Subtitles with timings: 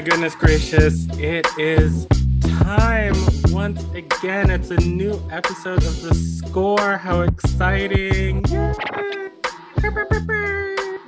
[0.00, 1.06] my goodness gracious.
[1.18, 2.06] It is
[2.40, 3.12] time
[3.50, 4.48] once again.
[4.48, 6.96] It's a new episode of The Score.
[6.96, 8.42] How exciting!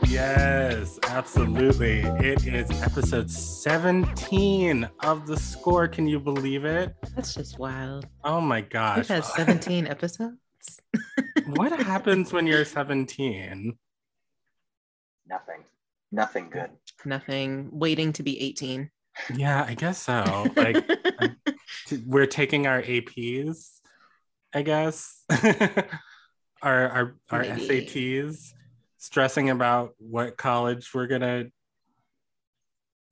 [0.06, 2.00] Yes, absolutely.
[2.00, 5.88] It is episode 17 of The Score.
[5.88, 6.94] Can you believe it?
[7.16, 8.06] That's just wild.
[8.24, 8.98] Oh my gosh.
[8.98, 10.36] We've had 17 episodes.
[11.46, 13.74] what happens when you're 17?
[15.26, 15.64] Nothing.
[16.10, 16.68] Nothing good.
[17.04, 17.68] Nothing.
[17.72, 18.90] Waiting to be 18.
[19.34, 20.46] Yeah, I guess so.
[20.56, 20.84] Like
[22.06, 23.80] we're taking our APs,
[24.54, 25.22] I guess.
[26.62, 27.86] our our our Maybe.
[27.86, 28.52] SATs,
[28.98, 31.46] stressing about what college we're gonna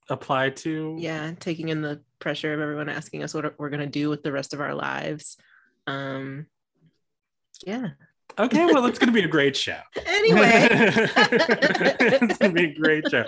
[0.09, 0.97] apply to.
[0.99, 4.23] yeah, taking in the pressure of everyone asking us what we're going to do with
[4.23, 5.37] the rest of our lives.
[5.87, 6.47] Um,
[7.67, 7.91] yeah.
[8.41, 9.79] Okay, well, it's gonna be a great show.
[10.07, 10.69] Anyway.
[10.71, 13.25] it's gonna be a great show.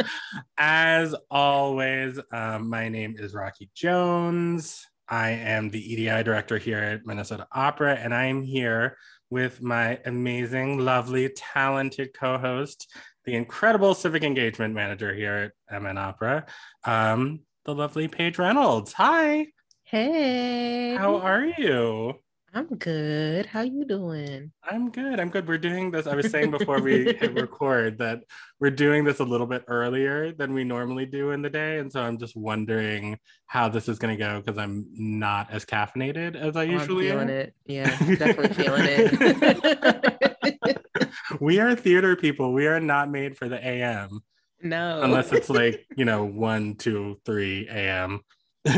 [0.58, 4.86] As always, um, my name is Rocky Jones.
[5.08, 8.98] I am the EDI director here at Minnesota Opera, and I am here
[9.30, 12.90] with my amazing, lovely, talented co-host,
[13.24, 16.46] the incredible civic engagement manager here at MN Opera,
[16.84, 18.92] um, the lovely Paige Reynolds.
[18.94, 19.46] Hi,
[19.84, 20.94] hey.
[20.94, 22.21] how are you?
[22.54, 23.46] I'm good.
[23.46, 24.52] How you doing?
[24.62, 25.18] I'm good.
[25.18, 25.48] I'm good.
[25.48, 26.06] We're doing this.
[26.06, 28.24] I was saying before we hit record that
[28.60, 31.78] we're doing this a little bit earlier than we normally do in the day.
[31.78, 35.64] And so I'm just wondering how this is going to go because I'm not as
[35.64, 37.36] caffeinated as I Oh, I'm usually feeling am.
[37.36, 37.54] it.
[37.64, 40.12] Yeah, definitely feeling it.
[41.40, 42.52] We are theater people.
[42.52, 44.20] We are not made for the AM
[44.62, 45.02] no.
[45.02, 48.20] unless it's like, you know, 1, 2, 3 AM.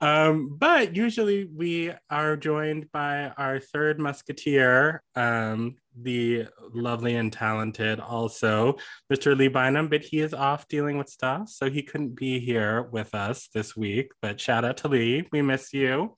[0.00, 8.00] um, but usually we are joined by our third musketeer, um, the lovely and talented
[8.00, 8.76] also,
[9.12, 9.36] Mr.
[9.36, 13.14] Lee Bynum, but he is off dealing with stuff, so he couldn't be here with
[13.14, 14.10] us this week.
[14.20, 16.16] But shout out to Lee, we miss you.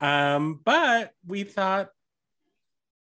[0.00, 1.90] Um, but we thought,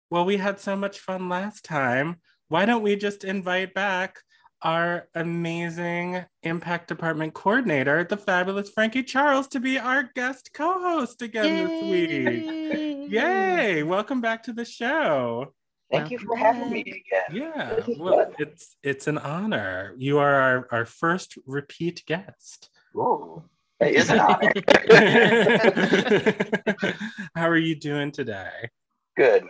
[0.09, 2.21] well, we had so much fun last time.
[2.47, 4.19] Why don't we just invite back
[4.61, 11.67] our amazing impact department coordinator, the fabulous Frankie Charles, to be our guest co-host again
[11.67, 13.11] this week.
[13.11, 13.83] Yay!
[13.83, 15.53] Welcome back to the show.
[15.91, 17.23] Thank you for Welcome having me again.
[17.31, 18.33] Yeah, well, fun.
[18.37, 19.95] it's it's an honor.
[19.97, 22.69] You are our, our first repeat guest.
[22.95, 23.43] Ooh,
[23.79, 24.51] it is an honor.
[27.35, 28.69] How are you doing today?
[29.17, 29.45] good,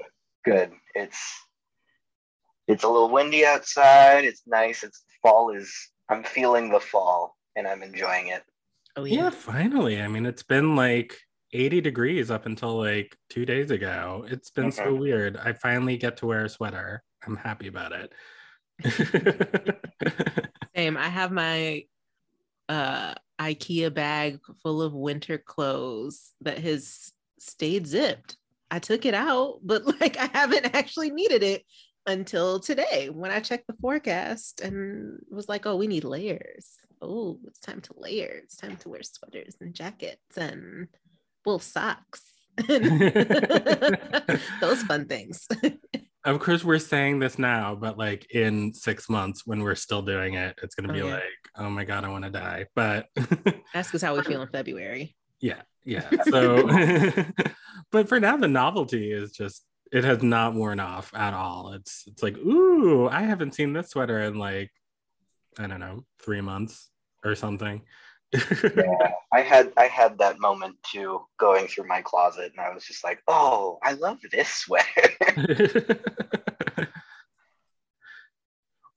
[0.46, 0.72] good.
[0.96, 1.20] It's
[2.70, 4.24] it's a little windy outside.
[4.26, 4.84] It's nice.
[4.84, 5.74] It's fall is.
[6.08, 8.44] I'm feeling the fall, and I'm enjoying it.
[8.96, 9.30] Oh Yeah, yeah.
[9.32, 10.02] finally.
[10.02, 11.18] I mean, it's been like
[11.52, 14.26] 80 degrees up until like two days ago.
[14.30, 15.00] It's been so Mhm.
[15.00, 15.38] weird.
[15.38, 17.04] I finally get to wear a sweater.
[17.26, 18.14] I'm happy about it.
[20.76, 20.96] Same.
[20.98, 21.86] I have my
[22.70, 28.38] uh IKEA bag full of winter clothes that has stayed zipped.
[28.72, 31.64] I took it out, but like I haven't actually needed it
[32.10, 36.72] until today when I checked the forecast and was like, oh, we need layers.
[37.02, 38.42] Oh, it's time to layer.
[38.44, 40.88] It's time to wear sweaters and jackets and
[41.46, 42.24] wool socks.
[44.62, 45.48] Those fun things.
[46.26, 50.34] of course, we're saying this now, but like in six months when we're still doing
[50.34, 51.14] it, it's going to Oh, be yeah.
[51.16, 51.24] like,
[51.58, 52.66] oh my God, I want to die.
[52.76, 53.06] But
[53.74, 55.16] Ask us how we feel in February.
[55.40, 56.10] yeah, yeah.
[56.30, 56.68] So,
[57.92, 61.74] but for now, the novelty is just, it has not worn off at all.
[61.74, 64.72] It's, it's like, ooh, I haven't seen this sweater in like,
[65.58, 66.90] I don't know, three months
[67.24, 67.82] or something.
[68.76, 72.86] Yeah, I had I had that moment too, going through my closet, and I was
[72.86, 75.10] just like, "Oh, I love this sweater."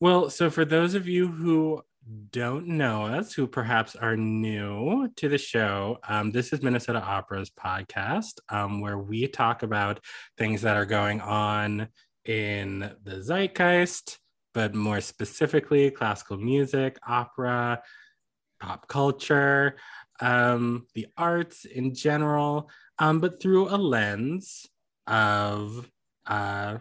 [0.00, 1.82] well, so for those of you who
[2.30, 7.50] don't know us, who perhaps are new to the show, um, this is Minnesota Opera's
[7.50, 10.00] podcast, um, where we talk about
[10.36, 11.88] things that are going on
[12.24, 14.18] in the zeitgeist,
[14.54, 17.82] but more specifically, classical music, opera,
[18.60, 19.76] pop culture,
[20.20, 24.66] um, the arts in general, um, but through a lens
[25.06, 25.88] of,
[26.26, 26.78] uh,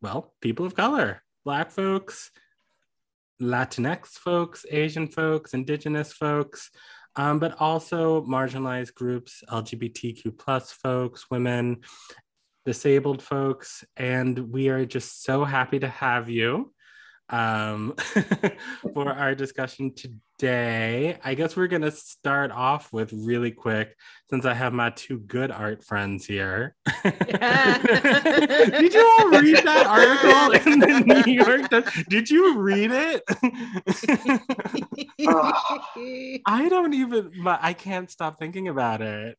[0.00, 2.30] well, people of color, Black folks,
[3.40, 6.70] Latinx folks, Asian folks, Indigenous folks,
[7.16, 11.82] um, but also marginalized groups, LGBTQ plus folks, women,
[12.66, 13.84] disabled folks.
[13.96, 16.73] And we are just so happy to have you.
[17.30, 17.94] Um,
[18.94, 21.18] for our discussion today.
[21.24, 23.96] I guess we're going to start off with really quick,
[24.30, 26.76] since I have my two good art friends here.
[27.02, 31.86] Did you all read that article in the New York Times?
[32.08, 33.22] Did you read it?
[36.46, 39.38] I don't even, I can't stop thinking about it.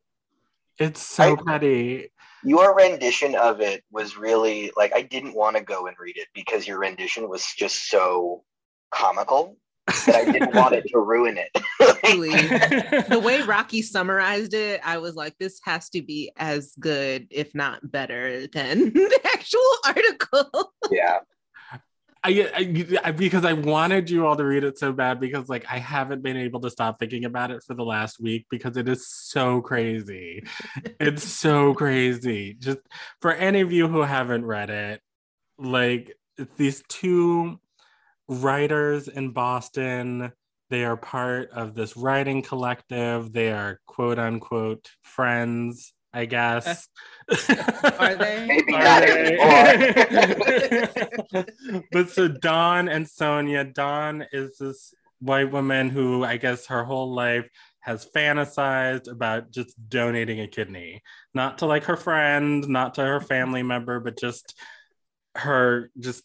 [0.77, 2.09] It's so I, petty.
[2.45, 6.27] Your rendition of it was really like I didn't want to go and read it
[6.33, 8.43] because your rendition was just so
[8.91, 9.57] comical
[10.05, 11.49] that I didn't want it to ruin it.
[13.09, 17.53] the way Rocky summarized it, I was like, this has to be as good, if
[17.53, 20.73] not better, than the actual article.
[20.91, 21.19] Yeah.
[22.25, 25.77] I, I, because I wanted you all to read it so bad because like I
[25.77, 29.07] haven't been able to stop thinking about it for the last week because it is
[29.07, 30.43] so crazy.
[30.99, 32.55] it's so crazy.
[32.57, 32.79] Just
[33.21, 35.01] for any of you who haven't read it,
[35.59, 36.17] like
[36.57, 37.59] these two
[38.27, 40.31] writers in Boston,
[40.71, 43.33] they are part of this writing collective.
[43.33, 46.87] They are quote unquote friends I guess.
[47.99, 48.45] Are they?
[48.47, 49.37] Maybe Are they?
[51.91, 57.13] but so Dawn and Sonya, Dawn is this white woman who I guess her whole
[57.13, 57.49] life
[57.81, 61.03] has fantasized about just donating a kidney,
[61.33, 64.55] not to like her friend, not to her family member, but just
[65.35, 66.23] her just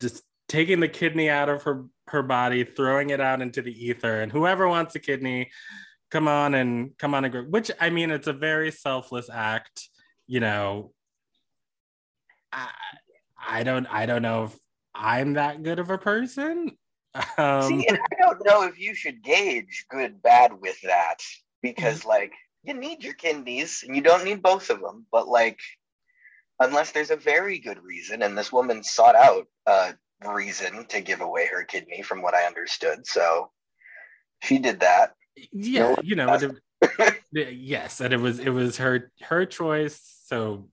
[0.00, 4.22] just taking the kidney out of her her body, throwing it out into the ether,
[4.22, 5.50] and whoever wants a kidney
[6.14, 9.88] come on and come on and group which i mean it's a very selfless act
[10.26, 10.92] you know.
[12.52, 12.68] I,
[13.46, 14.56] I don't i don't know if
[14.94, 16.70] i'm that good of a person.
[17.38, 21.18] Um, See, and i don't know if you should gauge good bad with that
[21.62, 22.08] because mm-hmm.
[22.08, 22.32] like
[22.62, 25.60] you need your kidneys and you don't need both of them but like
[26.60, 29.94] unless there's a very good reason and this woman sought out a
[30.26, 33.50] reason to give away her kidney from what i understood so
[34.42, 35.12] she did that
[35.52, 36.54] yeah you know it,
[37.32, 40.00] yes and it was it was her her choice.
[40.24, 40.68] So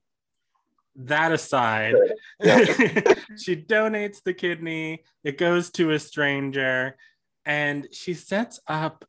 [0.96, 1.96] that aside
[2.42, 6.98] she donates the kidney it goes to a stranger
[7.46, 9.06] and she sets up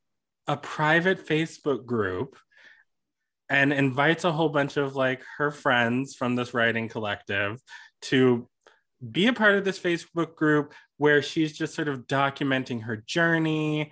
[0.47, 2.37] a private facebook group
[3.49, 7.61] and invites a whole bunch of like her friends from this writing collective
[8.01, 8.49] to
[9.11, 13.91] be a part of this facebook group where she's just sort of documenting her journey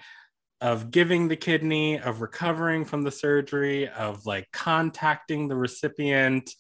[0.61, 6.51] of giving the kidney, of recovering from the surgery, of like contacting the recipient.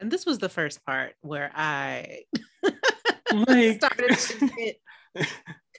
[0.00, 2.24] And this was the first part where I
[3.32, 3.76] like...
[3.76, 5.28] started to get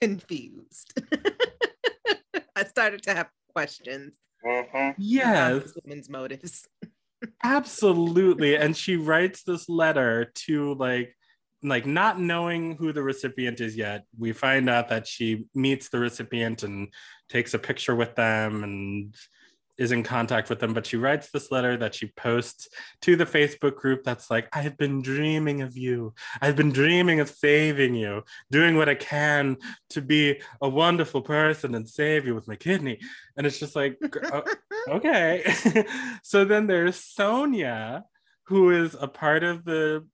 [0.02, 1.00] confused.
[2.56, 4.16] I started to have questions.
[4.44, 4.92] Mm-hmm.
[4.98, 5.74] Yes.
[5.84, 6.68] Women's motives.
[7.44, 8.56] Absolutely.
[8.56, 11.16] And she writes this letter to like
[11.64, 16.00] like not knowing who the recipient is yet, we find out that she meets the
[16.00, 16.94] recipient and
[17.30, 19.16] takes a picture with them and
[19.78, 20.74] is in contact with them.
[20.74, 22.68] But she writes this letter that she posts
[23.02, 26.14] to the Facebook group that's like, I've been dreaming of you.
[26.42, 29.58] I've been dreaming of saving you, doing what I can
[29.92, 33.00] to be a wonderful person and save you with my kidney.
[33.36, 33.98] And it's just like,
[34.90, 35.54] okay.
[36.24, 38.04] so then there's Sonya,
[38.48, 40.06] who is a part of the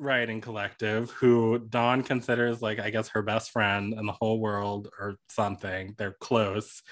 [0.00, 4.88] writing collective who Dawn considers like I guess her best friend in the whole world
[4.98, 5.94] or something.
[5.98, 6.82] They're close.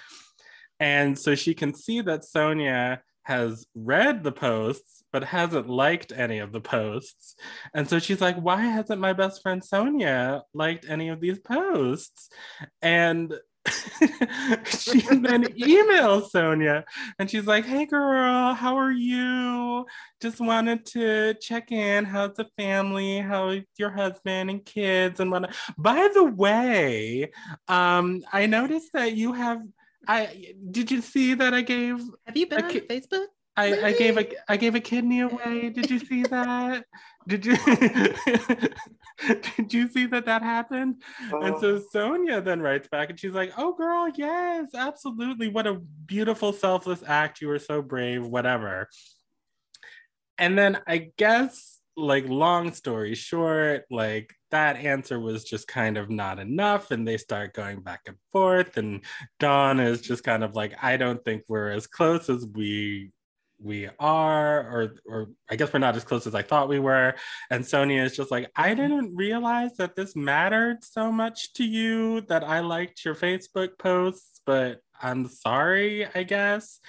[0.79, 6.38] And so she can see that Sonya has read the posts but hasn't liked any
[6.38, 7.35] of the posts.
[7.75, 12.31] And so she's like, why hasn't my best friend Sonya liked any of these posts?
[12.83, 13.35] And
[14.69, 16.85] she then emails Sonya
[17.19, 19.87] and she's like, Hey girl, how are you?
[20.21, 22.05] Just wanted to check in.
[22.05, 23.21] How's the family?
[23.21, 25.55] How's your husband and kids and whatnot?
[25.77, 27.31] By the way,
[27.69, 29.63] um, I noticed that you have
[30.07, 33.27] I did you see that I gave Have you been on ki- Facebook?
[33.59, 35.71] I, I gave a I gave a kidney away.
[35.71, 36.85] Did you see that?
[37.27, 37.57] Did you
[39.57, 41.03] did you see that that happened?
[41.33, 41.83] And so oh.
[41.91, 45.49] Sonya then writes back and she's like, "Oh girl, yes, absolutely.
[45.49, 45.75] What a
[46.07, 47.41] beautiful selfless act.
[47.41, 48.88] You were so brave, whatever."
[50.38, 56.11] And then I guess like long story short, like that answer was just kind of
[56.11, 59.05] not enough and they start going back and forth and
[59.41, 63.11] Dawn is just kind of like I don't think we're as close as we
[63.61, 67.15] we are or or i guess we're not as close as i thought we were.
[67.50, 68.81] And sonya is just like i mm-hmm.
[68.81, 74.41] didn't realize that this mattered so much to you that i liked your facebook posts
[74.47, 76.81] but i'm sorry i guess.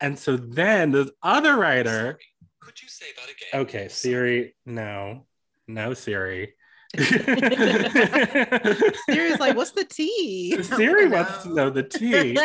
[0.00, 2.18] And so then this other writer
[2.60, 3.66] could you say that again?
[3.66, 5.26] Okay siri no.
[5.66, 6.54] No siri
[9.10, 10.62] Siri's like, what's the tea?
[10.62, 12.36] Siri wants to know the tea.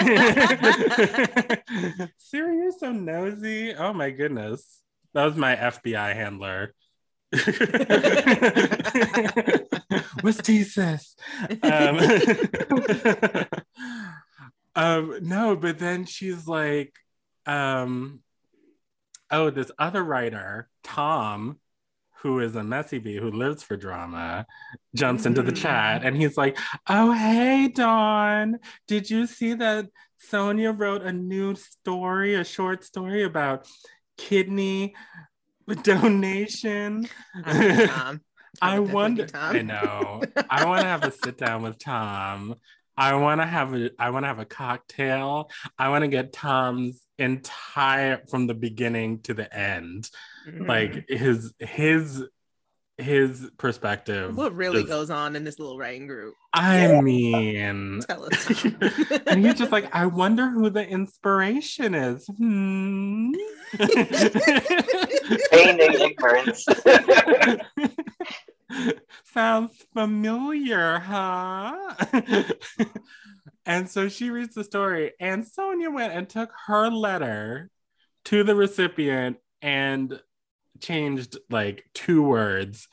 [2.17, 3.75] Siri, you're so nosy.
[3.75, 4.81] Oh my goodness.
[5.13, 6.73] That was my FBI handler.
[10.21, 11.15] What's tea, sis?
[11.61, 11.99] Um,
[14.75, 16.95] um, no, but then she's like,
[17.45, 18.21] um,
[19.29, 21.59] oh, this other writer, Tom,
[22.21, 24.45] who is a messy bee who lives for drama,
[24.95, 26.57] jumps into the chat and he's like,
[26.87, 33.23] Oh, hey, Dawn, did you see that Sonia wrote a new story, a short story
[33.23, 33.67] about
[34.17, 34.95] kidney
[35.83, 37.07] donation?
[37.45, 38.19] I
[38.61, 39.27] definitely wonder.
[39.33, 40.21] I know.
[40.49, 42.55] I want to have a sit down with Tom.
[42.97, 43.91] I want to have a.
[43.97, 45.49] I want to have a cocktail.
[45.77, 50.09] I want to get Tom's entire from the beginning to the end,
[50.47, 50.67] Mhm.
[50.67, 52.23] like his his
[52.97, 54.35] his perspective.
[54.35, 56.33] what really just- goes on in this little writing group?
[56.53, 58.01] I mean.
[58.07, 58.45] Tell us.
[58.61, 58.75] Tom.
[59.27, 62.27] and he's just like, I wonder who the inspiration is.
[62.37, 63.31] Hmm.
[65.51, 66.65] Feigning ignorance.
[69.33, 71.75] Sounds familiar, huh?
[73.65, 77.69] and so she reads the story, and Sonya went and took her letter
[78.25, 80.19] to the recipient and
[80.81, 82.87] changed like two words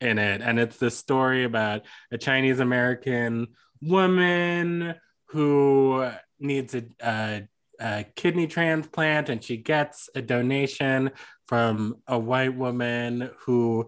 [0.00, 0.40] in it.
[0.40, 3.48] And it's this story about a Chinese American
[3.82, 4.94] woman
[5.26, 7.48] who needs a, a,
[7.80, 11.10] a kidney transplant, and she gets a donation
[11.46, 13.86] from a white woman who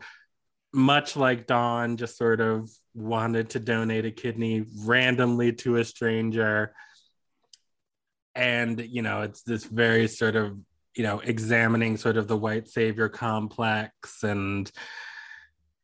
[0.74, 6.74] much like Dawn, just sort of wanted to donate a kidney randomly to a stranger.
[8.34, 10.58] And, you know, it's this very sort of,
[10.94, 14.22] you know, examining sort of the white savior complex.
[14.22, 14.70] And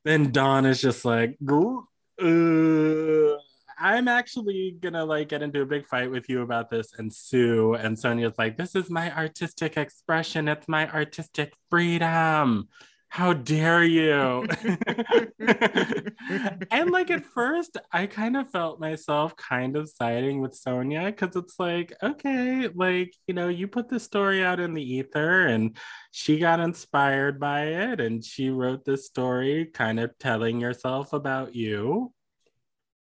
[0.04, 3.36] then Dawn is just like, uh,
[3.80, 7.74] I'm actually gonna like get into a big fight with you about this and sue.
[7.74, 12.68] And Sonya's like, this is my artistic expression, it's my artistic freedom
[13.08, 14.46] how dare you?
[16.70, 21.36] And like at first i kind of felt myself kind of siding with sonya because
[21.36, 25.76] it's like okay like you know you put this story out in the ether and
[26.10, 31.54] she got inspired by it and she wrote this story kind of telling yourself about
[31.54, 32.12] you.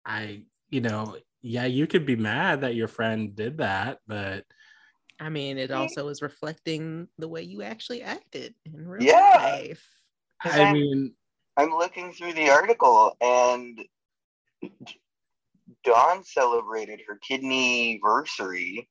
[0.04, 4.44] I you know yeah you could be mad that your friend did that but
[5.22, 9.36] I mean, it also is reflecting the way you actually acted in real Yeah.
[9.36, 9.88] life.
[10.44, 11.14] i mean
[11.56, 13.78] I'm looking through the article and
[15.84, 18.88] Dawn celebrated her kidney versary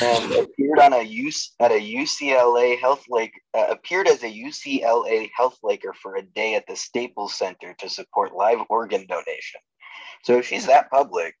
[0.00, 5.30] and appeared on a use at a UCLA Health Lake uh, appeared as a UCLA
[5.36, 9.60] Health Laker for a day at the Staples Center to support live organ donation.
[10.22, 11.34] So if she's that public,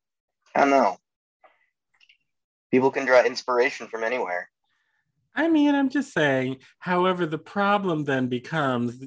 [0.56, 0.96] I don't know.
[2.70, 4.48] People can draw inspiration from anywhere.
[5.34, 6.58] I mean, I'm just saying.
[6.78, 9.02] However, the problem then becomes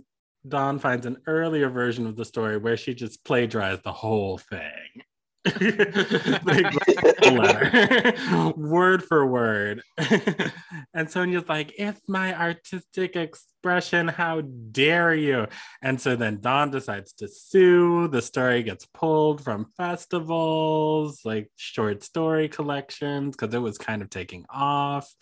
[0.48, 5.04] Dawn finds an earlier version of the story where she just plagiarized the whole thing.
[7.24, 8.14] letter,
[8.56, 9.82] word for word.
[10.94, 14.08] and Sonya's like, it's my artistic expression.
[14.08, 15.48] How dare you?
[15.82, 18.08] And so then Dawn decides to sue.
[18.08, 24.10] The story gets pulled from festivals, like short story collections, because it was kind of
[24.10, 25.14] taking off.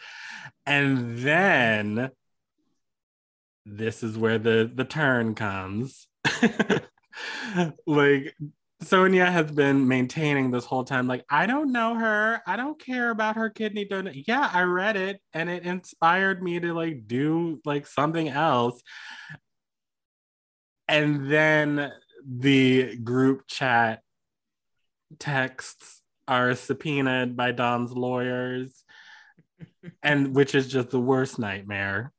[0.67, 2.11] And then
[3.65, 6.07] this is where the the turn comes.
[7.87, 8.35] like
[8.83, 12.41] Sonya has been maintaining this whole time, like, I don't know her.
[12.47, 14.23] I don't care about her kidney donation.
[14.27, 18.81] Yeah, I read it and it inspired me to like do like something else.
[20.87, 21.91] And then
[22.27, 24.01] the group chat
[25.19, 28.83] texts are subpoenaed by Dawn's lawyers,
[30.01, 32.11] and which is just the worst nightmare.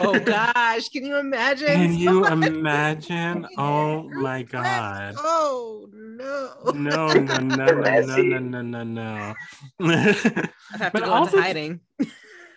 [0.00, 1.66] Oh gosh, can you imagine?
[1.66, 3.46] Can you imagine?
[3.56, 5.14] Oh my god.
[5.18, 6.72] Oh no.
[6.74, 9.34] No, no, no, no, no, no, no, no, no.
[9.80, 11.80] I have to go also- into hiding.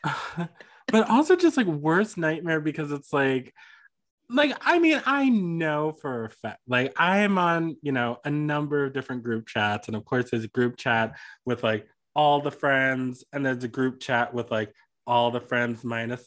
[0.88, 3.54] but also just like worst nightmare because it's like
[4.30, 8.30] like I mean I know for a fact like I am on you know a
[8.30, 11.16] number of different group chats and of course there's a group chat
[11.46, 14.74] with like all the friends and there's a group chat with like
[15.06, 16.26] all the friends minus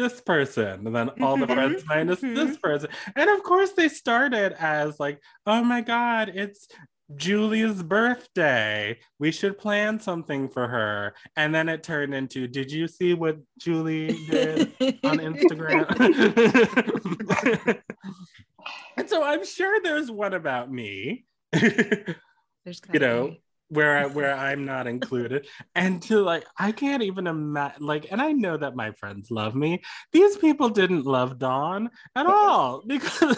[0.00, 2.34] this person and then all the friends mm-hmm, minus mm-hmm.
[2.34, 6.68] this person and of course they started as like oh my god it's
[7.16, 8.96] Julie's birthday.
[9.18, 11.14] We should plan something for her.
[11.34, 15.88] And then it turned into, did you see what Julie did on Instagram?
[18.96, 21.24] And so I'm sure there's one about me.
[21.52, 23.38] There's you know gotta
[23.70, 28.20] where I, where I'm not included, and to like I can't even imagine like, and
[28.20, 29.82] I know that my friends love me.
[30.12, 33.36] These people didn't love Dawn at all because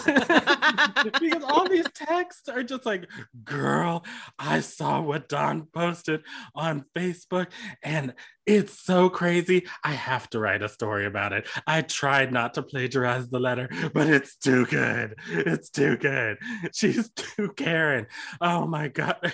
[1.20, 3.08] because all these texts are just like,
[3.44, 4.04] "Girl,
[4.38, 6.22] I saw what Dawn posted
[6.54, 7.48] on Facebook,
[7.82, 8.14] and
[8.46, 9.66] it's so crazy.
[9.84, 11.46] I have to write a story about it.
[11.66, 15.14] I tried not to plagiarize the letter, but it's too good.
[15.28, 16.38] It's too good.
[16.74, 18.06] She's too Karen.
[18.40, 19.32] Oh my god."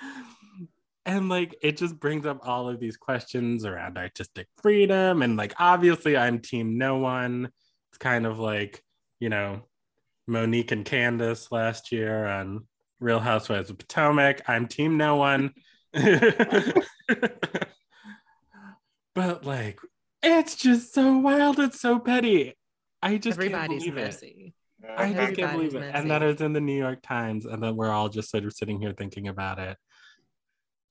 [1.06, 5.22] and like it just brings up all of these questions around artistic freedom.
[5.22, 7.50] And like obviously i'm team no one.
[7.90, 8.82] It's kind of like
[9.18, 9.66] you know
[10.26, 12.66] monique and candace last year on
[13.00, 14.42] real housewives of potomac.
[14.48, 15.52] I'm team no one.
[19.14, 19.80] But like
[20.22, 22.54] it's just so wild it's so petty.
[23.02, 24.54] I just everybody's can't believe it.
[24.96, 25.94] I just can't believe it.
[25.94, 28.52] And that it's in the New York Times, and then we're all just sort of
[28.52, 29.76] sitting here thinking about it.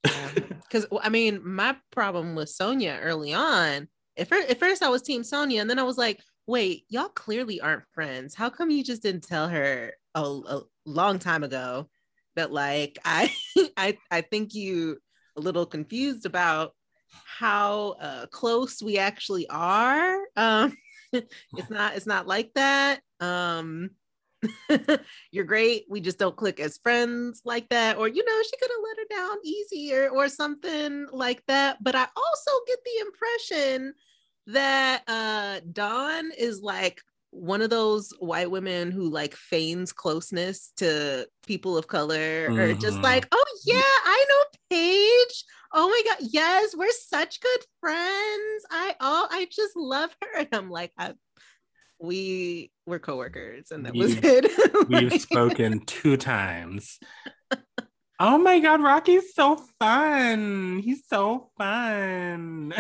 [0.04, 3.88] Because I mean, my problem with Sonya early on,
[4.18, 7.10] at first, at first I was Team Sonya, and then I was like, wait, y'all
[7.10, 8.36] clearly aren't friends.
[8.36, 11.90] How come you just didn't tell her a, a long time ago
[12.36, 13.32] that like I
[13.78, 14.98] I I think you
[15.38, 16.74] a little confused about
[17.26, 20.20] how uh, close we actually are.
[20.36, 20.76] Um,
[21.14, 23.02] it's not it's not like that.
[23.20, 23.92] Um,
[25.32, 25.86] you're great.
[25.90, 27.98] We just don't click as friends like that.
[27.98, 31.78] Or, you know, she could have let her down easier or something like that.
[31.84, 33.94] But I also get the impression
[34.48, 41.28] that uh Dawn is like one of those white women who like feigns closeness to
[41.46, 43.04] people of color or just Mhm.
[43.04, 45.44] like, oh yeah, I know Paige.
[45.72, 48.66] Oh my god, yes, we're such good friends.
[48.72, 50.40] I oh, I just love her.
[50.40, 51.14] And I'm like, I,
[52.02, 54.90] we were coworkers, and that was We've- it.
[54.90, 57.00] We've spoken two times.
[58.20, 60.80] Oh my God, Rocky's so fun.
[60.80, 62.74] He's so fun.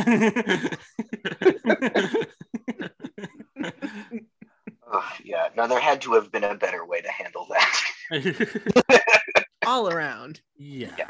[4.92, 9.02] Ugh, yeah, no, there had to have been a better way to handle that.
[9.66, 10.42] all around.
[10.58, 10.90] yeah.
[10.98, 11.10] Yeah.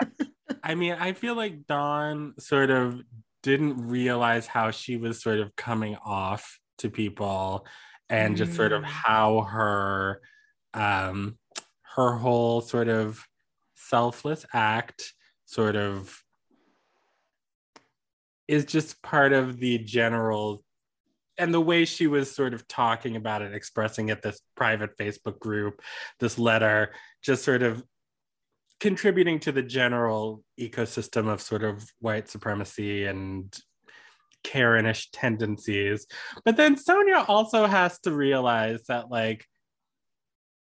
[0.63, 3.01] I mean, I feel like Dawn sort of
[3.43, 7.65] didn't realize how she was sort of coming off to people
[8.09, 8.85] and just sort of Mm.
[8.85, 10.21] how her
[10.73, 11.37] um
[11.95, 13.23] her whole sort of
[13.75, 15.13] selfless act
[15.45, 16.23] sort of
[18.47, 20.63] is just part of the general
[21.37, 25.39] and the way she was sort of talking about it expressing it this private facebook
[25.39, 25.81] group
[26.19, 26.93] this letter
[27.23, 27.83] just sort of
[28.79, 33.57] contributing to the general ecosystem of sort of white supremacy and
[34.43, 36.07] Karenish tendencies.
[36.45, 39.45] But then Sonya also has to realize that, like,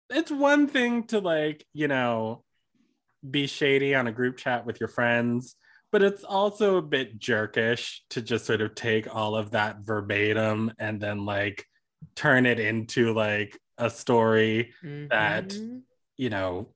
[0.09, 2.43] it's one thing to, like, you know,
[3.29, 5.55] be shady on a group chat with your friends,
[5.91, 10.71] but it's also a bit jerkish to just sort of take all of that verbatim
[10.79, 11.65] and then, like,
[12.15, 14.73] turn it into, like, a story
[15.09, 15.83] That- Mhm.
[16.15, 16.73] you know,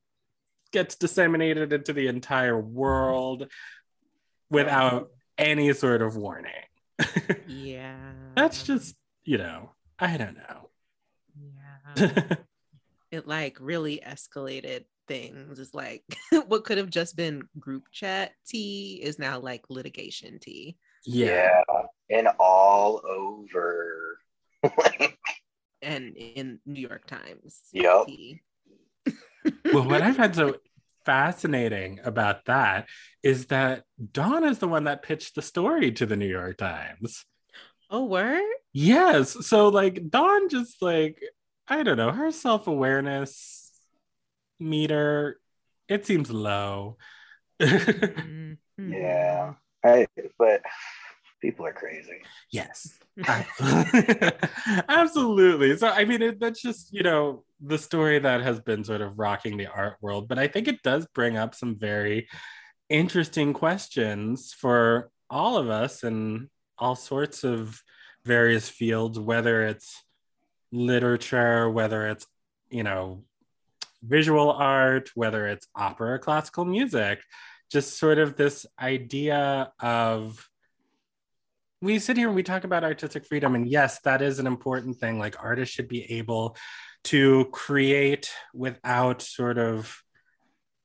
[0.71, 3.51] gets disseminated into the entire world
[4.49, 6.51] without any sort of warning.
[7.47, 10.69] Yeah, That's just, you know, I don't know.
[11.95, 12.35] yeah.
[13.11, 15.59] it like really escalated things.
[15.59, 16.03] It's like
[16.47, 20.77] what could have just been group chat tea is now like litigation tea.
[21.05, 21.61] yeah.
[22.09, 24.17] and all over.
[25.81, 27.59] And in New York Times.
[27.73, 28.05] Yep.
[28.05, 28.41] tea.
[29.73, 30.57] Well, what I find so
[31.05, 32.87] fascinating about that
[33.23, 37.25] is that Dawn is the one that pitched the story to the New York Times.
[37.89, 38.41] oh word?
[38.73, 39.45] Yes.
[39.47, 41.21] So, like, Dawn just, like,
[41.67, 43.71] I don't know, her self awareness
[44.59, 45.39] meter,
[45.87, 46.97] it seems low.
[47.59, 48.57] Mhm.
[48.79, 50.07] yeah, I,
[50.39, 50.61] but
[51.41, 52.21] people are crazy.
[52.51, 52.97] Yes.
[54.87, 55.75] Absolutely.
[55.77, 59.17] So, I mean, it, that's just, you know, the story that has been sort of
[59.19, 60.27] rocking the art world.
[60.27, 62.27] But I think it does bring up some very
[62.89, 67.81] interesting questions for all of us in all sorts of
[68.25, 70.03] various fields, whether it's
[70.71, 72.25] literature, whether it's,
[72.69, 73.23] you know,
[74.03, 77.21] visual art, whether it's opera or classical music,
[77.71, 80.49] just sort of this idea of
[81.81, 84.97] we sit here and we talk about artistic freedom and yes that is an important
[84.97, 85.17] thing.
[85.17, 86.55] Like artists should be able
[87.05, 90.01] to create without sort of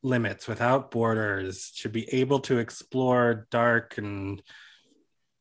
[0.02, 4.42] limits without borders should be able to explore dark and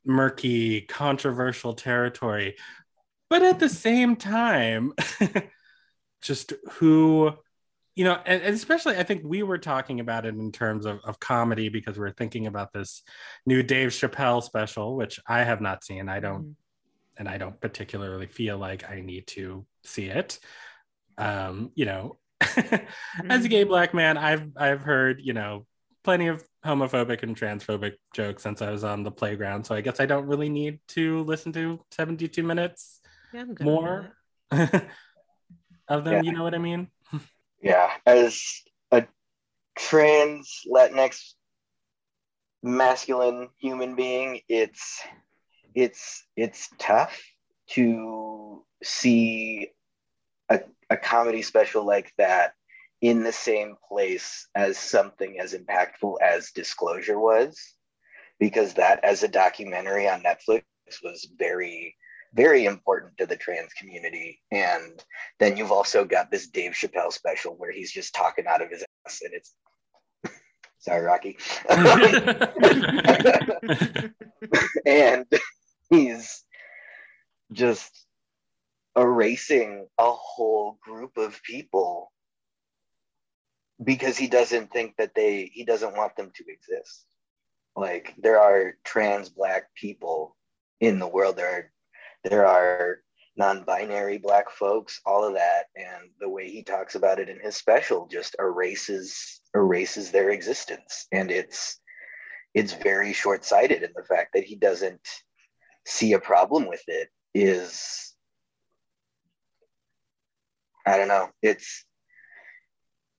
[0.06, 2.56] murky controversial territory.
[3.30, 4.94] But at the same time
[6.22, 7.34] just who
[7.96, 11.00] you know and, and, especially i think we were talking about it in terms of,
[11.04, 13.02] of comedy because we are thinking about this
[13.46, 16.52] new dave chappelle special which i have not seen i don't mm-hmm.
[17.18, 20.40] and i don't particularly feel like i need to see it
[21.18, 22.86] um you know mm-hmm.
[23.32, 23.70] as a gay mm-hmm.
[23.70, 25.66] black man i've i've heard you know
[26.04, 30.00] plenty of homophobic and transphobic jokes since i was on the playground so i guess
[30.00, 33.00] i don't really need to listen to 72 minutes
[33.34, 34.12] yeah, more
[34.52, 36.22] of them yeah.
[36.22, 36.88] you know what i mean
[37.66, 39.06] yeah, as a
[39.76, 41.34] trans Latinx
[42.62, 45.02] masculine human being, it's
[45.74, 47.20] it's it's tough
[47.72, 49.70] to see
[50.48, 50.60] a,
[50.92, 52.54] a comedy special like that
[53.02, 57.74] in the same place as something as impactful as disclosure was
[58.40, 60.64] because that as a documentary on netflix
[61.04, 61.96] was very
[62.36, 64.40] very important to the trans community.
[64.52, 65.04] And
[65.40, 68.86] then you've also got this Dave Chappelle special where he's just talking out of his
[69.06, 69.56] ass, and it's
[70.80, 71.38] sorry, Rocky.
[74.86, 75.26] and
[75.90, 76.44] he's
[77.52, 78.06] just
[78.98, 82.12] erasing a whole group of people
[83.84, 87.06] because he doesn't think that they he doesn't want them to exist
[87.76, 90.38] like there are trans black people
[90.80, 91.72] in the world there are
[92.26, 93.00] there are
[93.38, 97.56] non-binary black folks all of that and the way he talks about it in his
[97.56, 101.08] special just erases erases their existence.
[101.12, 101.80] And it's
[102.54, 105.06] it's very short-sighted in the fact that he doesn't
[105.86, 108.14] see a problem with it is
[110.88, 111.86] i don't know it's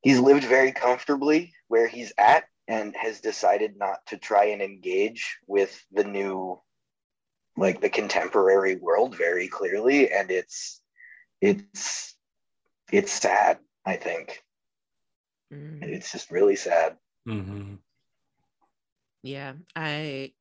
[0.03, 5.37] he's lived very comfortably where he's at and has decided not to try and engage
[5.47, 6.61] with the new
[7.57, 10.81] like the contemporary world very clearly and it's
[11.40, 12.14] it's
[12.92, 14.42] it's sad i think
[15.53, 15.83] mm.
[15.83, 17.75] it's just really sad mm-hmm.
[19.23, 20.33] yeah i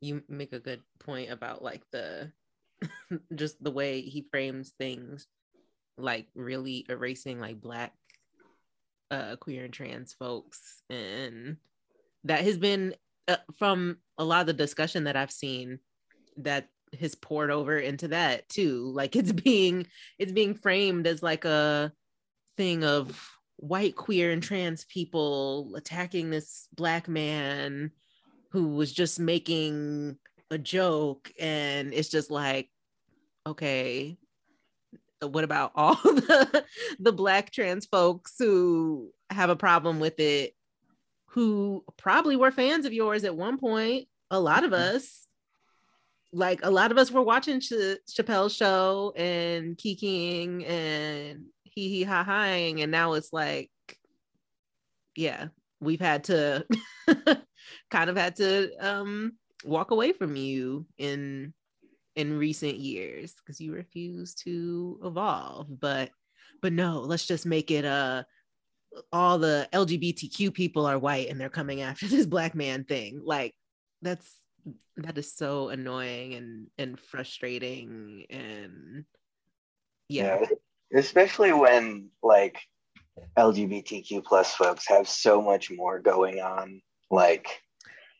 [0.00, 2.32] you make a good point about like the
[3.34, 5.26] just the way he frames things
[5.98, 7.92] like really erasing like black
[9.10, 11.56] uh queer and trans folks and
[12.24, 12.94] that has been
[13.28, 15.78] uh, from a lot of the discussion that i've seen
[16.38, 18.90] that has poured over into that too.
[18.94, 19.86] Like it's being
[20.18, 21.92] it's being framed as like a
[22.56, 27.92] thing of white queer and trans people attacking this black man
[28.50, 30.16] who was just making
[30.50, 31.30] a joke.
[31.38, 32.68] And it's just like
[33.46, 34.16] okay
[35.22, 36.64] what about all the
[36.98, 40.54] the black trans folks who have a problem with it
[41.26, 44.96] who probably were fans of yours at one point a lot of mm-hmm.
[44.96, 45.26] us
[46.32, 52.02] like a lot of us were watching Ch- Chappelle's show and kikiing and hee hee
[52.04, 53.70] ha haing, and now it's like,
[55.16, 55.48] yeah,
[55.80, 56.66] we've had to
[57.90, 59.32] kind of had to um
[59.64, 61.52] walk away from you in
[62.16, 65.66] in recent years because you refuse to evolve.
[65.80, 66.10] But
[66.62, 68.24] but no, let's just make it uh
[69.12, 73.20] all the LGBTQ people are white and they're coming after this black man thing.
[73.24, 73.54] Like
[74.02, 74.36] that's
[74.96, 79.04] that is so annoying and and frustrating and
[80.08, 80.40] yeah.
[80.40, 82.58] yeah especially when like
[83.38, 87.46] lgbtq plus folks have so much more going on like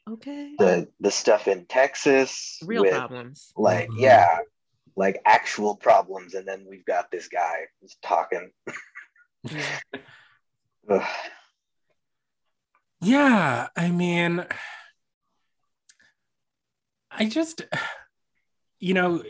[0.09, 4.01] okay the the stuff in texas real with, problems like mm-hmm.
[4.01, 4.39] yeah
[4.97, 8.51] like actual problems and then we've got this guy who's talking
[9.45, 9.79] yeah.
[13.01, 14.45] yeah i mean
[17.11, 17.63] I just,
[18.79, 19.23] you know,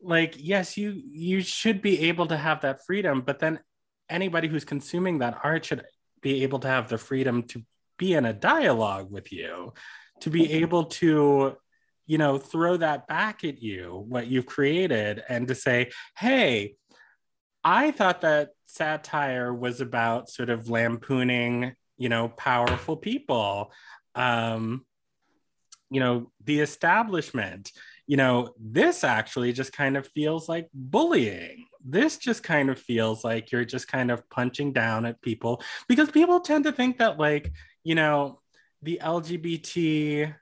[0.00, 3.60] like yes, you you should be able to have that freedom, but then
[4.08, 5.84] anybody who's consuming that art should
[6.22, 7.62] be able to have the freedom to
[7.98, 9.72] be in a dialogue with you,
[10.20, 11.56] to be able to
[12.08, 16.74] you know throw that back at you what you've created and to say hey
[17.62, 23.70] i thought that satire was about sort of lampooning you know powerful people
[24.14, 24.84] um
[25.90, 27.72] you know the establishment.
[28.06, 31.66] You know this actually just kind of feels like bullying.
[31.84, 36.10] This just kind of feels like you're just kind of punching down at people because
[36.10, 37.52] people tend to think that like
[37.84, 38.40] you know
[38.82, 40.34] the lgbt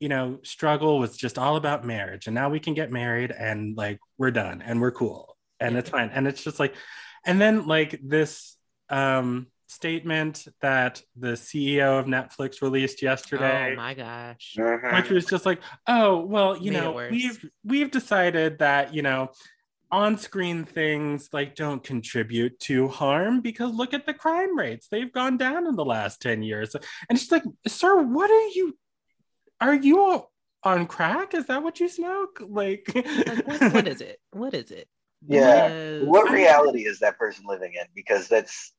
[0.00, 3.76] you know struggle was just all about marriage and now we can get married and
[3.76, 6.10] like we're done and we're cool and it's fine.
[6.12, 6.74] And it's just like
[7.24, 8.56] and then like this
[8.90, 13.72] um statement that the CEO of Netflix released yesterday.
[13.72, 14.54] Oh my gosh.
[14.58, 14.96] Mm-hmm.
[14.96, 19.30] Which was just like, oh, well, you Made know, we've we've decided that, you know,
[19.90, 25.36] on-screen things like don't contribute to harm because look at the crime rates they've gone
[25.36, 26.74] down in the last 10 years
[27.08, 28.76] and she's like sir what are you
[29.60, 30.24] are you
[30.64, 34.18] on crack is that what you smoke like, Like, what, what is it?
[34.32, 34.88] What is it?
[35.26, 35.68] Yeah.
[35.68, 36.02] Yes.
[36.04, 37.86] What reality is that person living in?
[37.94, 38.72] Because that's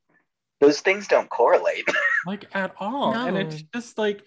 [0.65, 1.87] those things don't correlate.
[2.25, 3.13] like at all.
[3.15, 4.23] And it's just like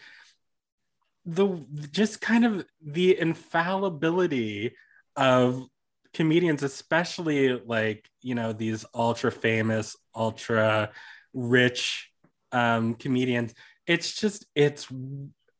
[1.26, 4.74] the just kind of the infallibility
[5.16, 5.66] of
[6.14, 10.90] comedians especially like you know these ultra famous ultra
[11.34, 12.10] rich
[12.52, 13.52] um comedians.
[13.86, 14.86] It's just it's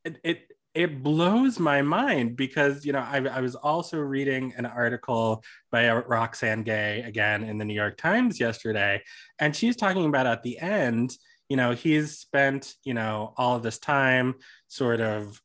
[0.05, 4.65] it, it it blows my mind because you know I, I was also reading an
[4.65, 9.03] article by uh, roxane gay again in the new york times yesterday
[9.39, 11.11] and she's talking about at the end
[11.49, 14.35] you know he's spent you know all of this time
[14.69, 15.41] sort of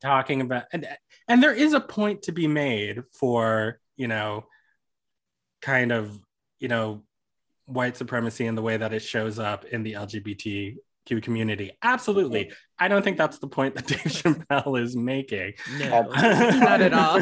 [0.00, 0.88] talking about and
[1.28, 4.46] and there is a point to be made for you know
[5.60, 6.18] kind of
[6.60, 7.02] you know
[7.66, 9.96] white supremacy and the way that it shows up in the
[11.08, 11.72] lgbtq community.
[11.82, 12.52] Absolutely.
[12.78, 15.54] I don't think that's the point that dave chappelle is making.
[15.78, 17.20] No, not at all.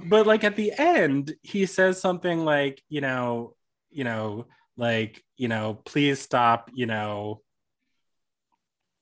[0.06, 3.54] but like at the end he says something like you know
[3.90, 7.40] you know like you know please stop you know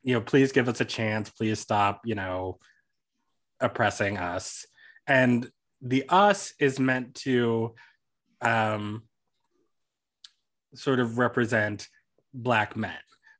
[0.03, 1.31] you know please give us a chance.
[1.31, 2.59] Please stop you know
[3.61, 4.67] oppressing us.
[5.07, 5.49] And
[5.81, 7.75] the us is meant to
[8.41, 9.03] um
[10.75, 11.89] sort of represent
[12.33, 12.97] black men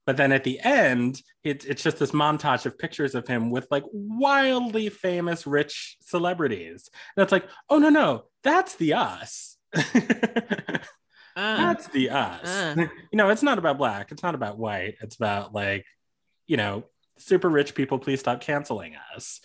[0.07, 3.67] but then at the end it's it's just this montage of pictures of him with
[3.71, 6.89] like wildly famous rich celebrities.
[7.17, 9.57] And it's like oh no no that's the us.
[11.37, 12.47] Uh, that's the us.
[12.47, 12.87] Uh.
[13.11, 15.85] you know it's not about black it's not about white it's about like
[16.47, 16.85] you know
[17.19, 19.41] super rich people please stop canceling us.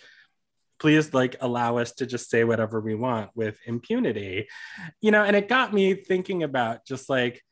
[0.78, 4.46] Please like allow us to just say whatever we want with impunity.
[5.00, 7.42] You know and it got me thinking about just like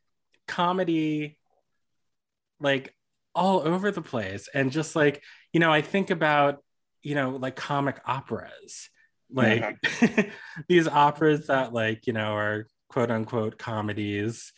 [0.47, 1.39] comedy
[2.61, 2.95] like
[3.35, 4.49] all over the place.
[4.53, 6.63] And just like you know i think about
[7.03, 8.91] you know like comic operas.
[9.31, 9.77] Like
[10.69, 14.53] these operas that like you know are quote unquote comedies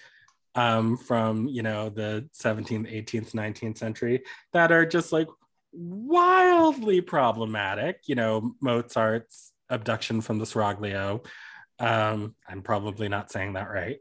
[0.54, 5.28] um from you know the 17th 18th 19th century that are just like
[5.72, 8.00] wildly problematic.
[8.06, 11.24] You know mozart's abduction from the seraglio
[11.80, 13.98] um i'm probably not saying that right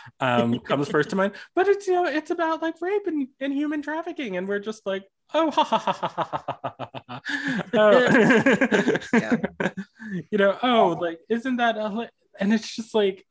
[0.20, 3.52] um comes first to mind but it's you know it's about like rape and, and
[3.52, 7.20] human trafficking and we're just like oh ha ha ha ha ha ha ha
[7.74, 8.98] oh.
[9.14, 9.36] Yeah.
[10.30, 13.24] you know oh like isn't that a, and it's just like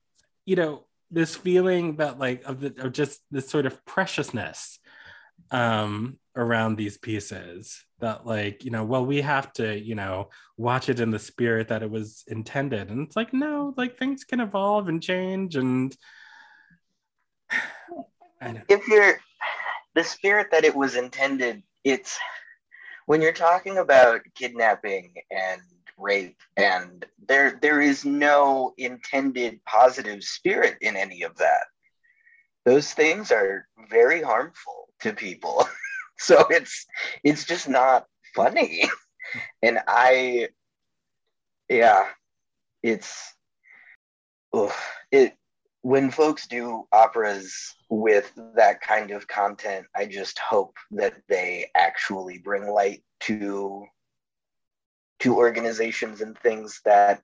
[0.46, 4.80] you know this feeling that like of the of just this sort of preciousness
[5.52, 10.90] um around these pieces that like you know well we have to you know watch
[10.90, 14.40] it in the spirit that it was intended and it's like no like things can
[14.40, 15.96] evolve and change and
[18.70, 19.20] if you're
[19.96, 22.18] the spirit that it was intended, it's
[23.06, 25.62] when you're talking about kidnapping and
[25.98, 31.66] rape and there there is no intended positive spirit in any of that.
[32.66, 35.68] Those things are very harmful to people.
[36.22, 36.86] so it's
[37.24, 38.06] it's just not
[38.36, 38.84] funny.
[39.64, 40.50] and I
[41.70, 42.08] yeah,
[42.84, 43.34] it's
[45.12, 45.36] it
[45.82, 52.40] when folks do operas with that kind of content, I just hope that they actually
[52.40, 53.86] bring light to
[55.20, 57.22] to organizations and things that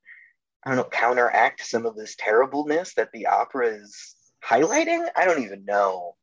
[0.64, 5.06] I don't know counteract some of this terribleness that the opera is highlighting.
[5.16, 6.16] I don't even know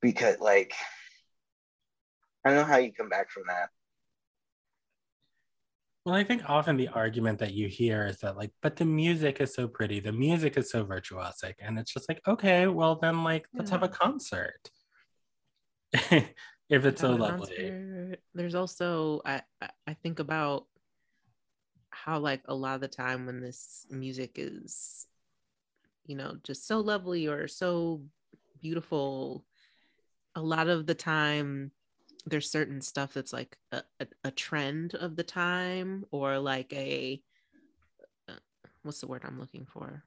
[0.00, 0.72] because like
[2.44, 3.68] I don't know how you come back from that.
[6.06, 9.40] Well, I think often the argument that you hear is that, like, but the music
[9.40, 11.54] is so pretty, the music is so virtuosic.
[11.60, 14.70] And it's just like, okay, well, then, like, let's have a concert.
[15.92, 16.32] if
[16.70, 17.56] it's so lovely.
[17.56, 18.20] concert.
[18.34, 20.66] There's also I I- I think about
[21.90, 25.06] how like a lot of the time when this music is,
[26.06, 28.02] you know, just so lovely or so
[28.62, 29.44] beautiful,
[30.36, 31.72] a lot of the time
[32.26, 37.20] there's certain stuff that's like a, a, a trend of the time or like a
[38.28, 38.34] uh,
[38.82, 40.04] what's the word I'm looking for?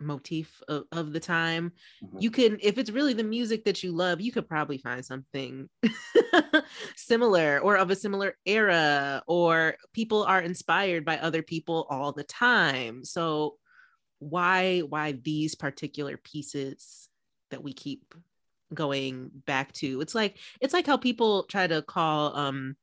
[0.00, 1.72] Motif of, of the time.
[2.18, 5.68] You can if it's really the music that you love you could probably find something
[6.96, 12.24] similar or of a similar era or people are inspired by other people all the
[12.24, 13.04] time.
[13.04, 13.56] So
[14.18, 17.08] why why these particular pieces
[17.50, 18.14] that we keep
[18.74, 22.76] going back to it's like it's like how people try to call um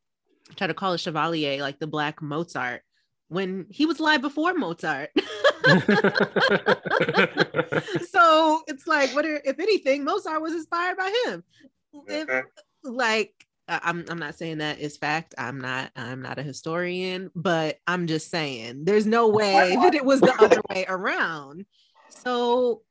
[0.56, 2.82] try to call a chevalier like the black mozart
[3.28, 5.12] when he was alive before mozart
[8.10, 11.44] so it's like, what are, if anything, Mozart was inspired by him.
[12.08, 12.46] If,
[12.84, 13.34] like,
[13.68, 15.36] I'm I'm not saying that is fact.
[15.38, 20.04] I'm not I'm not a historian, but I'm just saying there's no way that it
[20.04, 21.66] was the other way around.
[22.10, 22.82] So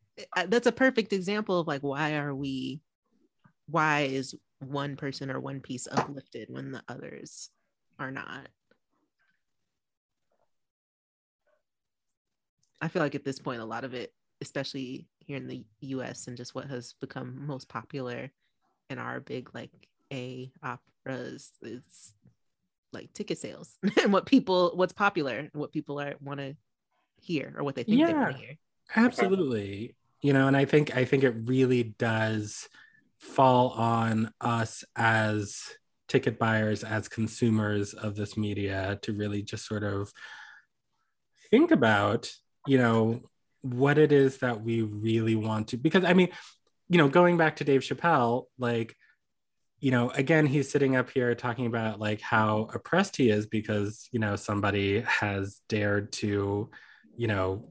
[0.47, 2.81] that's a perfect example of like why are we
[3.69, 7.51] why is one person or one piece uplifted when the others
[7.99, 8.49] are not?
[12.81, 16.29] I feel like at this point, a lot of it, especially here in the US
[16.29, 18.31] and just what has become most popular
[18.89, 19.71] in our big like
[20.13, 22.15] A operas, is
[22.93, 26.57] like ticket sales and what people, what's popular, and what people are want to
[27.21, 28.33] hear or what they think they want Yeah.
[28.33, 28.57] to hear.
[28.97, 29.95] Absolutely.
[30.23, 32.69] You know, and I think I think it really does
[33.19, 35.63] fall on us as
[36.09, 40.13] ticket buyers, as consumers of this media to really just sort of
[41.51, 42.31] think about,
[42.67, 43.21] you know,
[43.63, 46.29] what it is that we really want to because I mean,
[46.89, 48.97] you know, going back to Dave Chappelle, like
[49.81, 54.09] you know, again, he's sitting up here talking about like how oppressed he is because,
[54.11, 56.69] you know, somebody has dared to,
[57.17, 57.71] you know,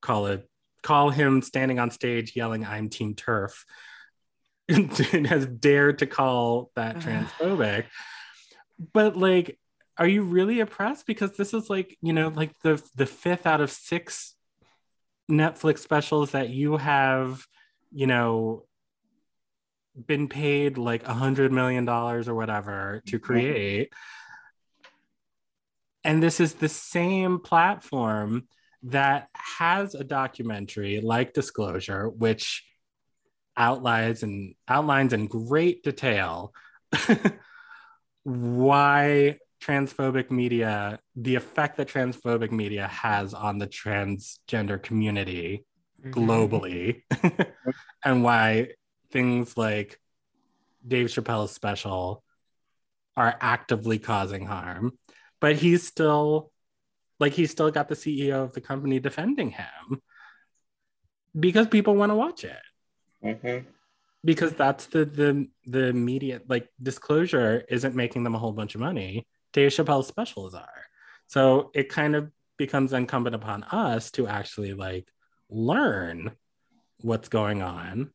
[0.00, 0.48] call it
[0.82, 3.64] call him standing on stage yelling i'm team TERF
[5.26, 7.86] has dared to call that transphobic.
[8.92, 9.58] But like
[9.96, 11.06] are you really oppressed?
[11.06, 14.34] Because this is like you know like the the fifth out of six
[15.30, 17.44] netflix specials that you have
[17.92, 18.64] you know
[20.06, 23.92] been paid like a hundred million dollars or whatever to create.
[26.04, 28.46] And this is the same platform
[28.84, 32.64] that has a documentary like disclosure which
[33.58, 36.54] outlines and outlines in great detail
[38.22, 45.64] why transphobic media the effect that transphobic media has on the transgender community
[46.00, 46.12] mm-hmm.
[46.12, 47.02] globally
[48.04, 48.68] and why
[49.10, 49.98] things like
[50.86, 52.22] Dave Chappelle's special
[53.16, 54.92] are actively causing harm.
[55.40, 56.52] But he's still
[57.20, 60.00] like he's still got the CEO of the company defending him
[61.38, 62.56] because people want to watch it
[63.22, 63.66] Mhm.
[64.24, 68.80] because that's the the the media like disclosure isn't making them a whole bunch of
[68.80, 69.26] money.
[69.52, 70.84] Dave Chappelle's specials are.
[71.26, 75.08] So it kind of becomes incumbent upon us to actually like
[75.48, 76.32] learn
[77.00, 78.10] what's going on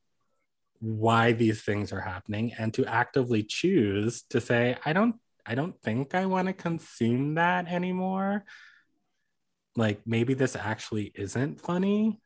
[0.79, 5.81] why these things are happening and to actively choose to say i don't i don't
[5.81, 8.43] think i want to consume that anymore.
[9.75, 12.19] Like maybe this actually isn't funny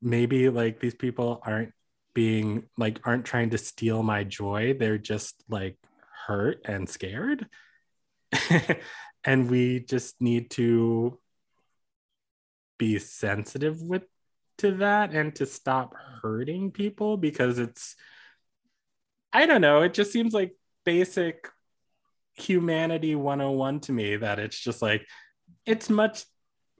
[0.00, 1.72] maybe like these people aren't
[2.14, 4.74] being like aren't trying to steal my joy.
[4.78, 5.76] They're just like
[6.26, 7.46] hurt and scared.
[9.24, 11.18] And we just need to
[12.78, 14.04] be sensitive with
[14.58, 17.94] to that and to stop hurting people because it's
[19.32, 20.52] i don't know it just seems like
[20.84, 21.48] basic
[22.34, 25.06] humanity 101 to me that it's just like
[25.66, 26.24] it's much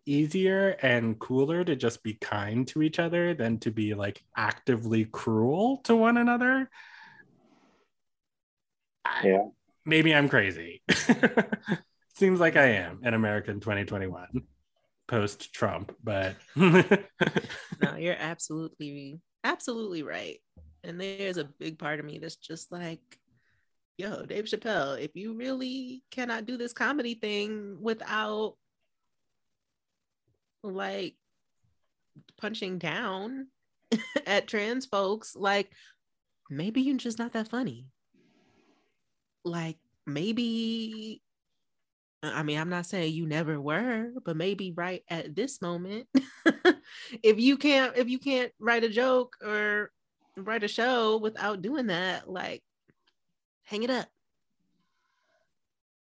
[0.09, 5.05] easier and cooler to just be kind to each other than to be like actively
[5.05, 6.71] cruel to one another
[9.05, 9.47] I- Yeah.
[9.85, 10.83] maybe i'm crazy
[12.14, 14.29] seems like i am in american 2021
[15.07, 20.38] post trump but no, you're absolutely absolutely right.
[20.85, 23.01] And there's a big part of me that's just like,
[23.97, 28.55] yo, Dave Chappelle, if you really cannot do this comedy thing without
[30.62, 31.14] like
[32.40, 33.49] punching down
[34.27, 35.71] at trans folks, like
[36.51, 37.87] maybe you're just not that funny.
[39.44, 41.23] Like maybe
[42.23, 46.09] I mean, I'm not saying you never were, but maybe right at this moment,
[47.23, 49.92] if you can't if you can't write a joke or
[50.37, 52.63] write a show without doing that, like
[53.65, 54.09] hang it up.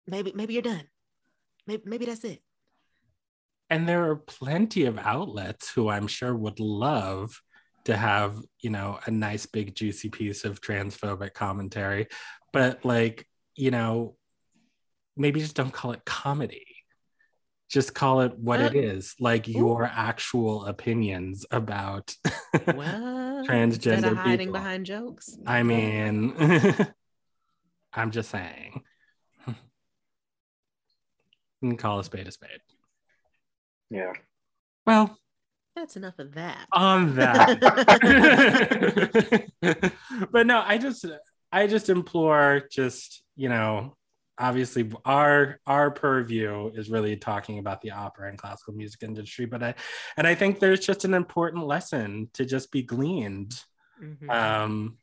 [0.07, 0.89] Maybe maybe you're done.
[1.67, 2.41] Maybe maybe that's it.
[3.71, 7.41] And there are plenty of outlets who i'm sure would love
[7.85, 12.09] to have you know a nice big juicy piece of transphobic commentary.
[12.53, 14.17] But like you know
[15.17, 16.67] maybe just don't call it comedy.
[17.71, 22.15] Just call it what it Uh, is like your actual opinions about
[22.75, 24.53] Well, Transgender of hiding people.
[24.61, 25.39] behind jokes.
[25.47, 26.35] i mean
[27.93, 28.83] i'm just saying.
[31.79, 32.61] Call a spade a spade
[33.91, 34.13] Yeah.
[34.87, 35.19] well
[35.75, 36.67] that's enough of that.
[36.73, 37.61] on that
[40.33, 41.05] but no i just
[41.53, 43.97] i just implore just you know
[44.39, 49.63] obviously our our purview is really talking about the opera and classical music industry but
[49.63, 49.75] i
[50.17, 53.55] and i think there's just an important lesson to just be gleaned
[54.03, 54.31] mm-hmm.
[54.31, 54.97] um,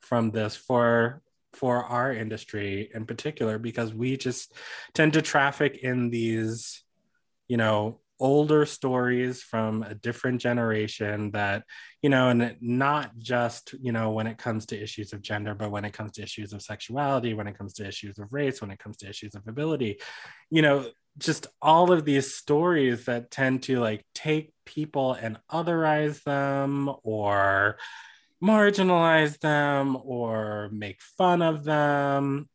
[0.00, 4.54] from this for for our industry in particular because we just
[4.94, 6.82] tend to traffic in these
[7.48, 11.64] you know older stories from a different generation that
[12.02, 15.72] you know and not just you know when it comes to issues of gender but
[15.72, 18.70] when it comes to issues of sexuality when it comes to issues of race when
[18.70, 19.98] it comes to issues of ability.
[20.50, 20.86] You know
[21.18, 27.76] just all of these stories that tend to like take people and otherize them or
[28.42, 32.48] marginalize them or make fun of them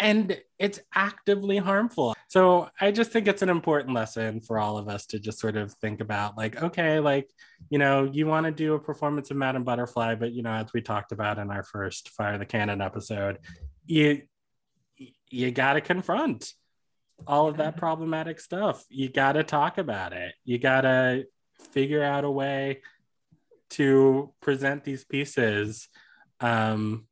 [0.00, 2.16] and it's actively harmful.
[2.28, 5.56] So I just think it's an important lesson for all of us to just sort
[5.56, 7.30] of think about like, okay, like,
[7.68, 10.72] you know, you want to do a performance of Madame Butterfly, but you know, as
[10.72, 13.38] we talked about in our first Fire the Canon episode,
[13.86, 14.22] you
[15.30, 16.52] you gotta confront
[17.26, 18.84] all of that problematic stuff.
[18.88, 20.34] You gotta talk about it.
[20.44, 21.26] You gotta
[21.72, 22.80] figure out a way
[23.70, 25.88] to present these pieces
[26.40, 27.06] um,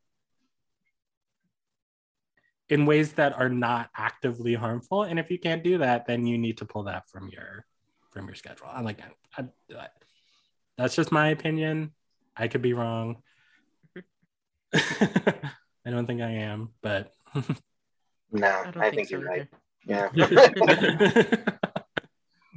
[2.71, 6.37] in ways that are not actively harmful and if you can't do that then you
[6.37, 7.65] need to pull that from your
[8.11, 8.67] from your schedule.
[8.71, 9.01] I'm like
[9.37, 9.45] I,
[9.75, 9.89] I,
[10.77, 11.93] that's just my opinion.
[12.37, 13.23] I could be wrong.
[14.75, 17.15] I don't think i am but
[18.31, 19.49] no i, I think, think so you're right.
[19.87, 20.11] yeah.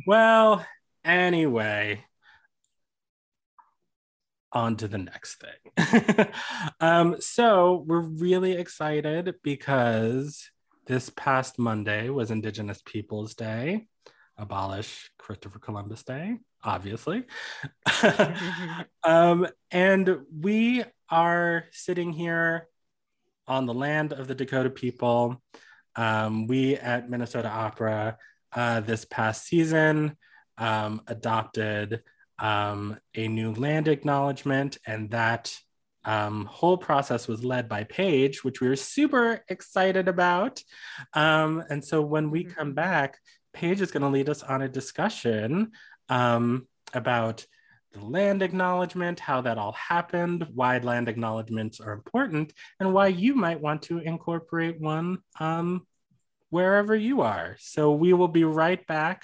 [0.08, 0.66] Well
[1.06, 2.04] anyway
[4.54, 6.28] on to the next thing.
[6.80, 10.50] um, so we're really excited because
[10.88, 13.88] this past Monday was Indigenous Peoples Day,
[14.38, 17.24] abolish Christopher Columbus Day, obviously.
[19.04, 22.68] um, and we are sitting here
[23.48, 25.42] on the land of the Dakota people.
[25.96, 28.18] Um, we at Minnesota Opera
[28.54, 30.18] uh, this past season
[30.58, 32.02] um, adopted
[32.42, 35.56] um, a new land acknowledgement, and that
[36.04, 40.62] um, whole process was led by Paige, which we were super excited about.
[41.14, 42.76] Um, and so when we come mm-hmm.
[42.76, 43.20] back,
[43.54, 45.72] Paige is going to lead us on a discussion
[46.10, 47.46] um, about
[47.94, 53.36] the land acknowledgement, how that all happened, why land acknowledgements are important, and why you
[53.36, 55.86] might want to incorporate one um,
[56.50, 57.58] wherever you are.
[57.60, 59.24] So we will be right back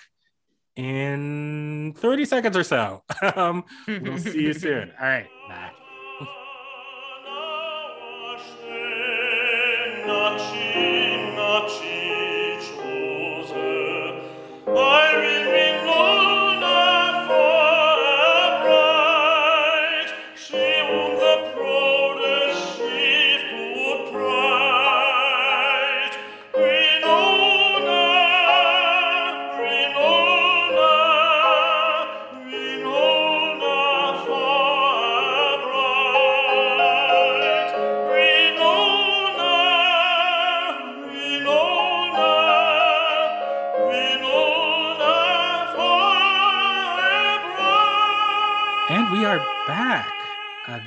[0.77, 3.03] in 30 seconds or so.
[3.35, 4.91] um, we'll see you soon.
[5.01, 5.27] All right.
[5.49, 5.71] Bye.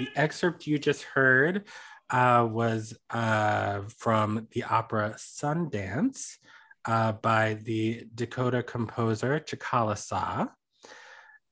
[0.01, 1.69] The excerpt you just heard
[2.09, 6.39] uh, was uh, from the opera Sundance
[6.87, 10.47] uh, by the Dakota composer Zitkala Sa.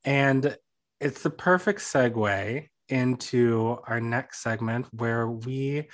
[0.02, 0.56] And
[0.98, 5.88] it's the perfect segue into our next segment where we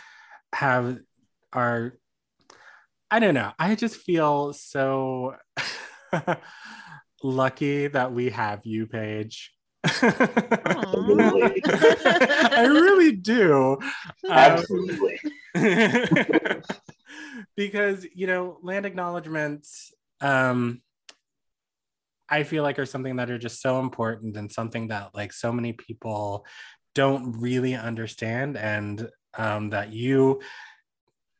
[0.55, 1.00] have
[1.52, 1.98] our,
[3.11, 5.34] I don't know, I just feel so
[7.24, 9.50] lucky that we have you, Paige.
[9.85, 11.62] Absolutely.
[11.66, 13.78] I really do.
[14.28, 15.20] Absolutely.
[15.55, 16.62] Um,
[17.57, 20.82] because, you know, land acknowledgements, um,
[22.28, 25.53] I feel like are something that are just so important and something that like so
[25.53, 26.47] many people
[26.95, 30.41] don't really understand and um, that you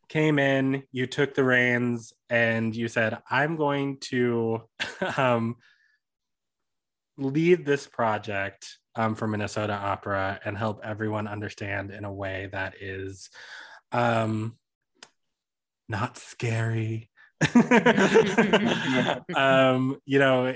[0.09, 4.63] came in, you took the reins and you said, I'm going to
[5.17, 5.57] um,
[7.17, 12.75] lead this project um, for Minnesota Opera and help everyone understand in a way that
[12.81, 13.31] is
[13.93, 14.57] um,
[15.89, 17.11] not scary.
[19.35, 20.55] um, you know,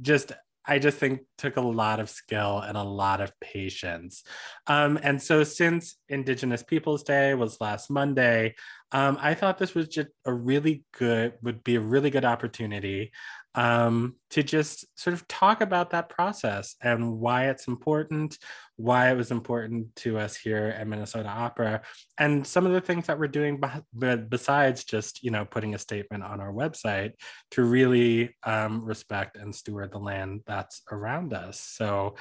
[0.00, 0.32] just
[0.68, 4.24] I just think took a lot of skill and a lot of patience.
[4.66, 8.56] Um, and so, since Indigenous Peoples Day was last Monday,
[8.90, 13.12] um, I thought this was just a really good, would be a really good opportunity
[13.56, 18.36] um, to just sort of talk about that process and why it's important,
[18.76, 21.80] why it was important to us here at Minnesota Opera,
[22.18, 23.60] and some of the things that we're doing
[23.98, 27.12] be- besides just, you know, putting a statement on our website
[27.52, 31.58] to really um, respect and steward the land that's around us.
[31.58, 32.14] So,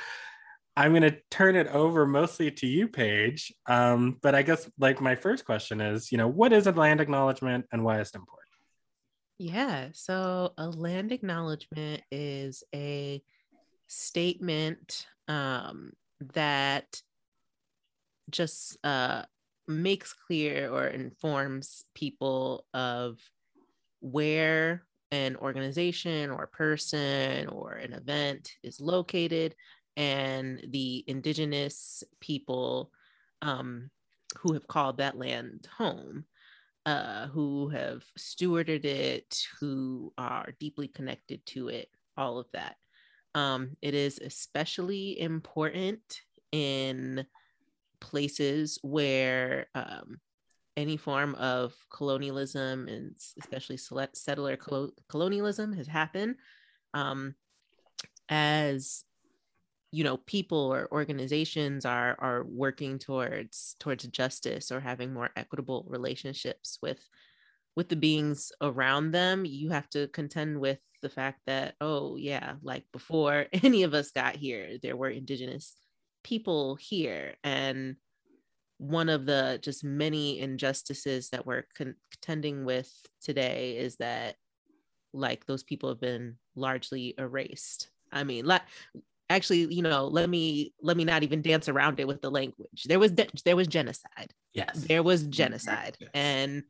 [0.77, 3.53] I'm going to turn it over mostly to you, Paige.
[3.65, 6.99] Um, but I guess like my first question is, you know, what is a land
[6.99, 8.44] acknowledgement and why is it important?
[9.37, 9.89] Yeah.
[9.93, 13.21] So a land acknowledgement is a
[13.87, 15.91] statement um,
[16.33, 17.01] that
[18.29, 19.23] just uh,
[19.67, 23.17] makes clear or informs people of
[23.99, 29.55] where an organization or person or an event is located
[29.97, 32.91] and the indigenous people
[33.41, 33.89] um,
[34.39, 36.25] who have called that land home,
[36.85, 42.75] uh, who have stewarded it, who are deeply connected to it, all of that.
[43.33, 46.21] Um, it is especially important
[46.51, 47.25] in
[47.99, 50.19] places where um,
[50.77, 54.57] any form of colonialism and especially settler
[55.09, 56.35] colonialism has happened.
[56.93, 57.35] Um,
[58.29, 59.03] as
[59.95, 65.85] you know people or organizations are are working towards towards justice or having more equitable
[65.87, 67.07] relationships with
[67.75, 72.53] with the beings around them you have to contend with the fact that oh yeah
[72.61, 75.75] like before any of us got here there were indigenous
[76.25, 77.35] people here.
[77.43, 77.95] And
[78.77, 82.91] one of the just many injustices that we're contending with
[83.21, 84.35] today is that
[85.13, 87.89] like those people have been largely erased.
[88.11, 88.63] I mean like
[89.29, 92.83] actually you know let me let me not even dance around it with the language.
[92.85, 94.33] There was de- there was genocide.
[94.53, 94.85] Yes.
[94.87, 95.97] There was genocide.
[95.99, 96.09] Yes.
[96.13, 96.63] and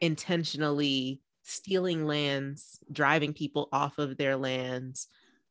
[0.00, 5.08] intentionally stealing lands driving people off of their lands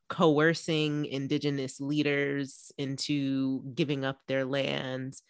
[0.10, 5.22] coercing indigenous leaders into giving up their lands.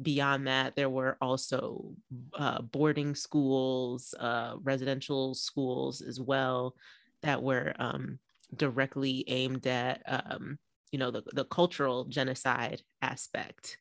[0.00, 1.92] Beyond that there were also
[2.34, 6.74] uh, boarding schools uh, residential schools as well
[7.22, 8.18] that were um,
[8.56, 10.58] directly aimed at um,
[10.92, 13.78] you know the, the cultural genocide aspect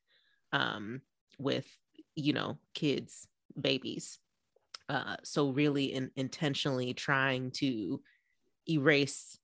[0.52, 1.02] um,
[1.38, 1.68] with
[2.16, 3.28] you know kids
[3.60, 4.18] babies
[4.90, 8.02] uh, so really in, intentionally trying to
[8.70, 9.38] erase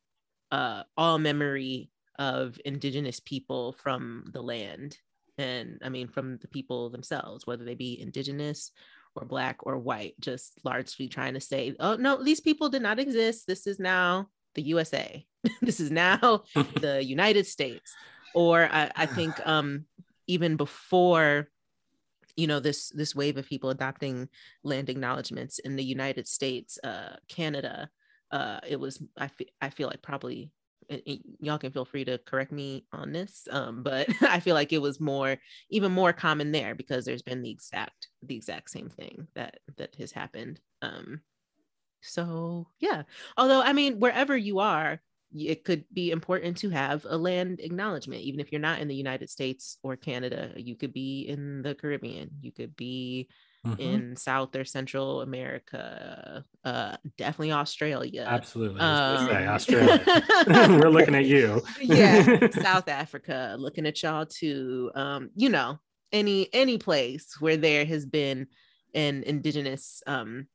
[0.51, 4.97] uh, all memory of indigenous people from the land
[5.37, 8.71] and i mean from the people themselves whether they be indigenous
[9.17, 12.99] or black or white just largely trying to say oh no these people did not
[12.99, 13.47] exist.
[13.47, 15.25] This is now the usa
[15.61, 16.43] this is now
[16.81, 17.93] the United States.
[18.33, 19.85] Or I, I think um,
[20.27, 21.49] even before
[22.35, 24.29] you know this this wave of people adopting
[24.63, 27.89] land acknowledgments in the United States, uh, Canada,
[28.31, 30.51] uh, it was I, fe- I feel like probably
[31.39, 34.81] y'all can feel free to correct me on this um, but i feel like it
[34.81, 35.37] was more
[35.69, 39.95] even more common there because there's been the exact the exact same thing that that
[39.95, 41.21] has happened um,
[42.01, 43.03] so yeah
[43.35, 45.01] although i mean wherever you are
[45.35, 48.95] it could be important to have a land acknowledgement even if you're not in the
[48.95, 53.27] united states or canada you could be in the caribbean you could be
[53.65, 53.79] mm-hmm.
[53.81, 58.79] in south or central america uh definitely australia absolutely.
[58.79, 60.03] Um, say, australia.
[60.47, 61.61] We're looking at you.
[61.81, 65.79] Yeah south africa looking at y'all too um you know
[66.11, 68.47] any any place where there has been
[68.93, 70.47] an indigenous um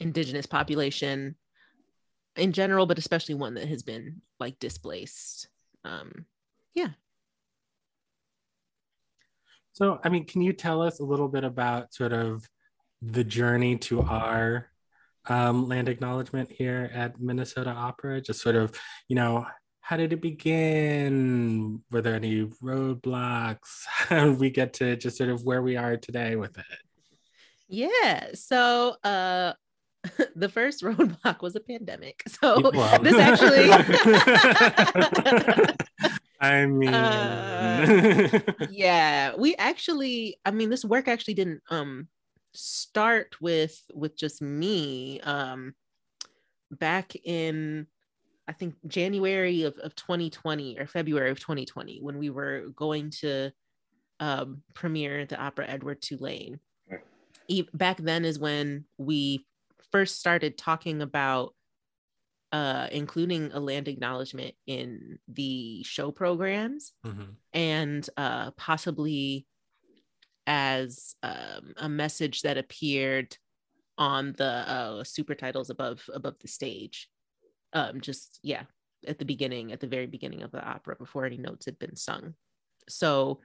[0.00, 1.36] indigenous population
[2.36, 5.48] in general, but especially one that has been like displaced.
[5.84, 6.26] Um,
[6.74, 6.90] yeah.
[9.72, 12.48] So, I mean, can you tell us a little bit about sort of
[13.02, 14.70] the journey to our
[15.26, 18.20] um, land acknowledgement here at Minnesota Opera?
[18.20, 18.72] Just sort of,
[19.08, 19.46] you know,
[19.80, 21.82] how did it begin?
[21.90, 23.84] Were there any roadblocks?
[23.86, 26.64] How did we get to just sort of where we are today with it?
[27.68, 28.28] Yeah.
[28.32, 29.52] So, uh,
[30.36, 32.22] the first roadblock was a pandemic.
[32.40, 32.98] So well.
[33.00, 33.70] this actually
[36.40, 38.40] I mean uh,
[38.70, 42.08] yeah, we actually I mean this work actually didn't um
[42.52, 45.74] start with with just me um
[46.70, 47.86] back in
[48.46, 53.52] I think January of, of 2020 or February of 2020 when we were going to
[54.20, 56.60] um, premiere the opera Edward Tulane.
[57.72, 59.46] Back then is when we
[59.94, 61.54] first started talking about
[62.50, 67.30] uh, including a land acknowledgement in the show programs mm-hmm.
[67.52, 69.46] and uh, possibly
[70.48, 73.36] as um, a message that appeared
[73.96, 77.08] on the uh, super titles above above the stage.
[77.72, 78.64] Um, just yeah,
[79.06, 81.94] at the beginning, at the very beginning of the opera, before any notes had been
[81.94, 82.34] sung.
[82.88, 83.38] So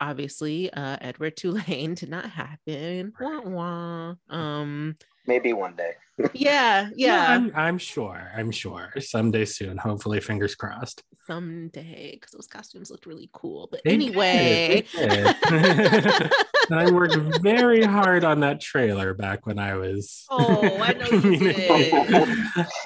[0.00, 3.12] obviously, uh, Edward Tulane did not happen.
[3.20, 4.14] Wah, wah.
[4.28, 4.96] Um,
[5.28, 5.92] Maybe one day.
[6.32, 7.26] yeah, yeah.
[7.28, 8.32] I'm, I'm sure.
[8.34, 8.94] I'm sure.
[8.98, 9.76] Someday soon.
[9.76, 11.02] Hopefully, fingers crossed.
[11.26, 13.68] Someday, because those costumes looked really cool.
[13.70, 14.86] But They anyway.
[14.96, 16.32] they did.
[16.70, 20.24] I worked very hard on that trailer back when I was.
[20.30, 21.90] Oh, I know you did.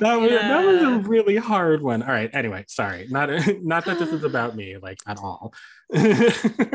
[0.00, 2.02] that was that was a really hard one.
[2.02, 2.30] All right.
[2.32, 3.06] Anyway, sorry.
[3.08, 3.30] Not
[3.62, 5.54] not that this is about me like at all.
[5.94, 6.32] yeah,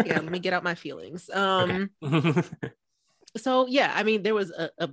[0.08, 1.30] let me get out my feelings.
[1.30, 1.90] Um,
[3.36, 4.90] so yeah, I mean, there was a, a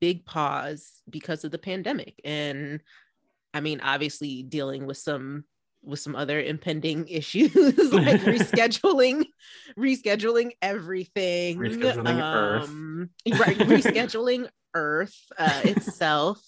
[0.00, 2.80] big pause because of the pandemic, and
[3.54, 5.44] I mean, obviously dealing with some
[5.82, 9.26] with some other impending issues like rescheduling,
[9.78, 12.68] rescheduling everything, Rescheduling Earth.
[12.68, 13.58] um, right?
[13.58, 16.40] Rescheduling Earth uh, itself,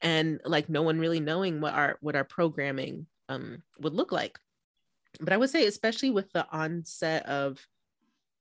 [0.00, 4.38] and like no one really knowing what our what our programming um would look like.
[5.20, 7.58] But I would say, especially with the onset of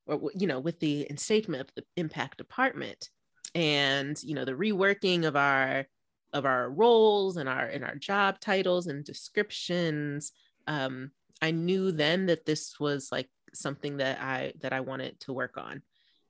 [0.06, 3.10] or you know with the instatement of the impact department
[3.56, 5.86] and you know the reworking of our
[6.34, 10.32] of our roles and our and our job titles and descriptions
[10.68, 15.34] um i knew then that this was like something that i that i wanted to
[15.34, 15.82] work on.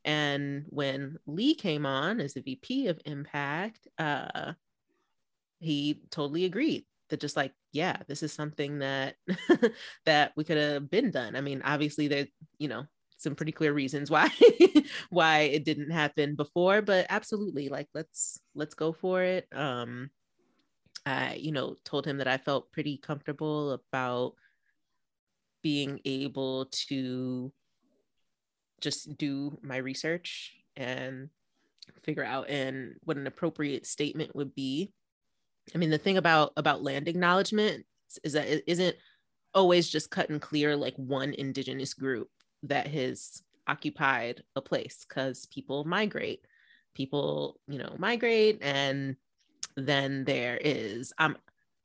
[0.06, 4.54] And when lee came on as the vp of impact uh
[5.60, 9.16] he totally agreed that just like yeah this is something that
[10.06, 11.36] that we could have been done.
[11.36, 12.86] I mean obviously there you know
[13.20, 14.30] some pretty clear reasons why
[15.10, 19.48] why it didn't happen before but absolutely like let's let's go for it.
[19.54, 20.10] Um
[21.06, 24.34] i you know told him that i felt pretty comfortable about
[25.62, 27.52] being able to
[28.82, 31.30] just do my research and
[32.04, 34.92] figure out and what an appropriate statement would be.
[35.74, 37.86] I mean the thing about about land acknowledgement
[38.24, 38.96] is that it isn't
[39.54, 42.30] always just cut and clear like one indigenous group
[42.64, 46.46] that has occupied a place because people migrate.
[46.96, 49.16] People you know migrate and
[49.78, 51.38] then there is i'm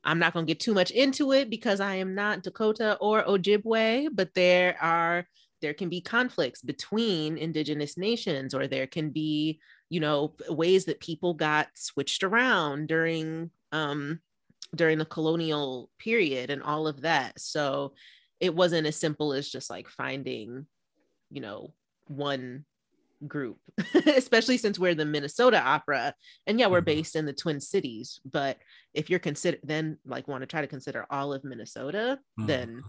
[0.03, 3.23] i'm not going to get too much into it because i am not dakota or
[3.23, 5.29] ojibwe but there are
[5.61, 10.99] there can be conflicts between indigenous nations or there can be you know ways that
[10.99, 14.19] people got switched around during um
[14.75, 17.39] during the colonial period and all of that.
[17.39, 17.95] So
[18.41, 20.67] it wasn't as simple as just like finding
[21.31, 21.73] you know
[22.09, 22.65] one
[23.27, 23.59] group
[24.17, 26.15] especially since we're the minnesota opera
[26.47, 26.85] and yeah we're Mhm.
[26.87, 28.59] based in the twin cities but
[28.93, 32.47] if you're consider then like want to try to consider all of minnesota Mhm.
[32.47, 32.85] then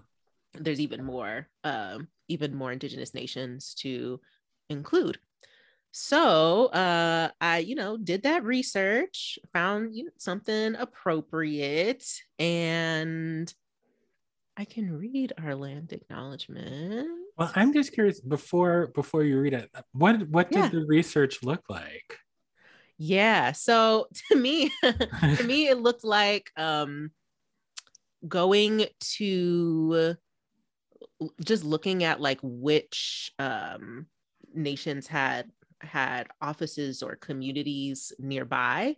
[0.53, 4.19] there's even more um even more indigenous nations to
[4.69, 5.19] include
[5.91, 12.05] so uh i you know did that research found you know, something appropriate
[12.39, 13.53] and
[14.57, 19.69] i can read our land acknowledgement Well, I'm just curious before before you read it,
[19.91, 20.69] what what did Yeah.
[20.71, 22.17] the research look like?
[22.97, 27.11] yeah so to me to me it looked like um
[28.27, 30.15] going to
[31.43, 34.07] just looking at like which um
[34.53, 35.51] nations had
[35.81, 38.95] had offices or communities nearby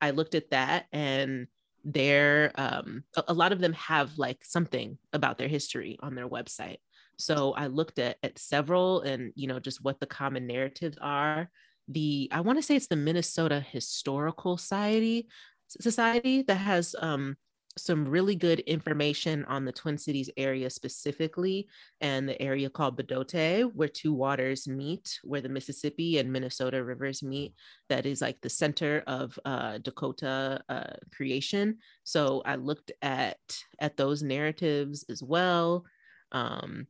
[0.00, 1.46] i looked at that and
[1.84, 6.28] there um a, a lot of them have like something about their history on their
[6.28, 6.78] website.
[7.18, 11.50] So i looked at at several and you know just what the common narratives are.
[11.88, 15.28] The i want to say it's the minnesota historical society
[15.68, 17.36] society that has um
[17.80, 21.68] some really good information on the Twin Cities area specifically,
[22.00, 27.22] and the area called Bdote, where two waters meet, where the Mississippi and Minnesota rivers
[27.22, 27.54] meet.
[27.88, 31.78] That is like the center of uh, Dakota uh, creation.
[32.04, 33.38] So I looked at
[33.78, 35.84] at those narratives as well.
[36.32, 36.86] Um,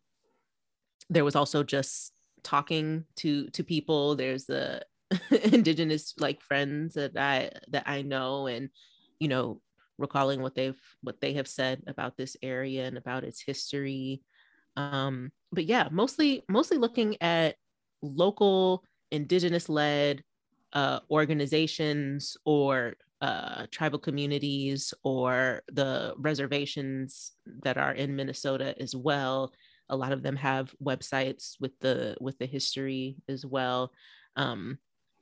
[1.09, 2.13] there was also just
[2.43, 4.17] talking to to people.
[4.17, 4.83] There's the
[5.31, 8.71] indigenous like friends that I that I know, and
[9.19, 9.61] you know
[10.01, 14.23] recalling what they've what they have said about this area and about its history.
[14.77, 17.57] Um but yeah mostly mostly looking at
[18.03, 20.23] local indigenous led
[20.73, 27.33] uh organizations or uh tribal communities or the reservations
[27.63, 29.53] that are in Minnesota as well.
[29.89, 33.93] A lot of them have websites with the with the history as well.
[34.37, 34.79] Um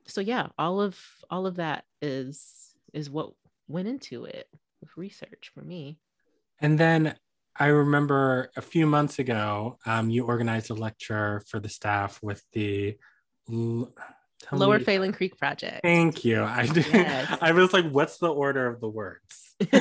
[0.07, 0.99] so yeah all of
[1.31, 3.33] all of that is is what
[3.69, 4.49] went into it
[4.81, 5.99] with research for me.
[6.61, 7.17] And then
[7.57, 12.43] I remember a few months ago, um, you organized a lecture for the staff with
[12.53, 12.97] the
[13.51, 13.93] l-
[14.53, 15.81] Lower me- Creek Project.
[15.83, 16.43] Thank you.
[16.45, 16.87] I did.
[16.87, 17.39] Yes.
[17.43, 19.55] I was like, what's the order of the words?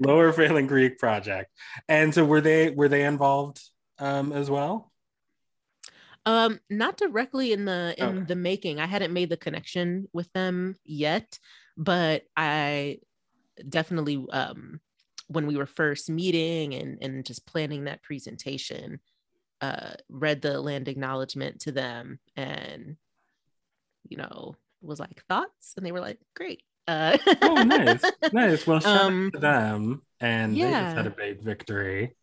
[0.00, 1.50] Lower Phalen Creek Project.
[1.88, 3.62] And so were they were they involved
[3.98, 4.92] um as well?
[6.26, 8.24] Um, not directly in the in Okay.
[8.26, 8.78] the making.
[8.78, 11.38] I hadn't made the connection with them yet,
[11.78, 12.98] but I
[13.68, 14.80] definitely um
[15.28, 19.00] when we were first meeting and and just planning that presentation,
[19.60, 22.96] uh read the land acknowledgement to them and
[24.08, 26.62] you know was like thoughts and they were like great.
[26.88, 28.12] Uh Oh, nice.
[28.32, 28.66] Nice.
[28.66, 30.02] Well, shout Um, out to them.
[30.20, 32.16] And they just had a big victory.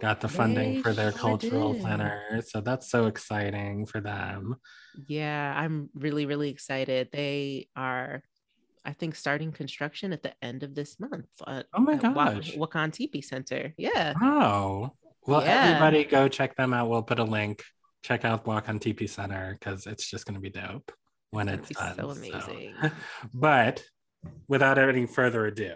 [0.00, 1.80] Got the funding They for their sure cultural did.
[1.80, 2.42] center.
[2.46, 4.56] So that's so exciting for them.
[5.06, 7.08] Yeah, I'm really, really excited.
[7.12, 8.22] They are,
[8.84, 11.26] I think, starting construction at the end of this month.
[11.46, 12.52] At, Oh my gosh.
[12.54, 13.72] Wakan Tipi Center.
[13.78, 14.12] Yeah.
[14.20, 14.90] Oh.
[15.26, 15.64] Well, Yeah.
[15.64, 16.90] everybody go check them out.
[16.90, 17.62] We'll put a link.
[18.02, 20.92] Check out Wakan Tipi Center because it's just going to be dope
[21.30, 21.96] when It's it's done.
[21.96, 22.74] so amazing.
[23.34, 23.82] But
[24.48, 25.74] without any further ado,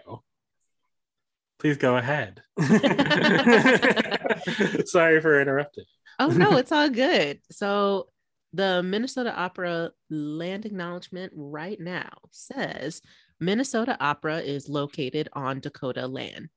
[1.57, 2.43] please go ahead.
[4.85, 5.85] Sorry for interrupting.
[6.19, 7.39] Oh no, it's all good.
[7.51, 8.07] So
[8.53, 13.01] the Minnesota Opera land acknowledgement right now says
[13.39, 16.49] Minnesota Opera is located on Dakota land.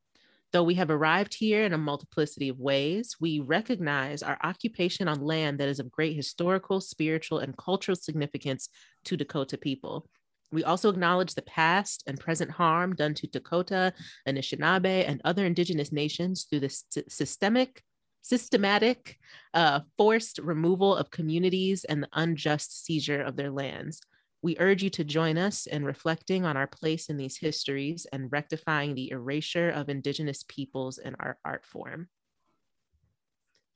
[0.53, 5.23] Though we have arrived here in a multiplicity of ways, we recognize our occupation on
[5.23, 8.69] land that is of great historical, spiritual, and cultural significance
[9.05, 10.07] to Dakota people.
[10.51, 13.95] We also acknowledge the past and present harm done to Dakota,
[14.29, 17.83] Anishinaabe, and other indigenous nations through the sy- systemic,
[18.23, 19.19] systematic,
[19.53, 24.01] uh, forced removal of communities and the unjust seizure of their lands.
[24.43, 28.33] We urge you to join us in reflecting on our place in these histories and
[28.33, 32.09] rectifying the erasure of Indigenous peoples in our art form.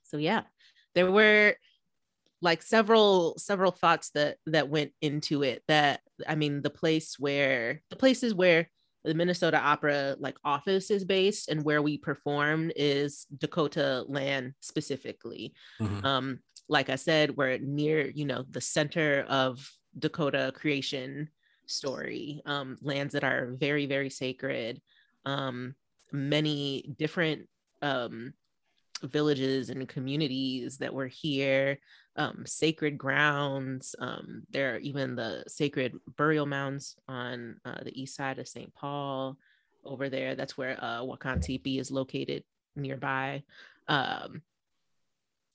[0.03, 0.43] So, yeah,
[0.95, 1.55] there were
[2.41, 7.81] like several several thoughts that that went into it that i mean the place where
[7.89, 8.69] the places where
[9.07, 15.53] the minnesota opera like office is based and where we perform is dakota land specifically.
[15.81, 16.03] Mhm.
[16.11, 16.25] um
[16.69, 19.51] like i said we're near you know the center of
[19.97, 21.29] dakota creation
[21.67, 22.41] story.
[22.45, 24.73] Um lands that are very very sacred.
[25.25, 25.75] Um
[26.11, 27.39] many different
[27.81, 28.33] um
[29.03, 31.77] villages and communities that were here
[32.17, 33.95] um, sacred grounds.
[33.99, 38.73] Um, there are even the sacred burial mounds on uh, the east side of St.
[38.73, 39.37] Paul
[39.85, 40.35] over there.
[40.35, 42.43] That's where uh, Wakan is located
[42.75, 43.43] nearby.
[43.87, 44.41] Um,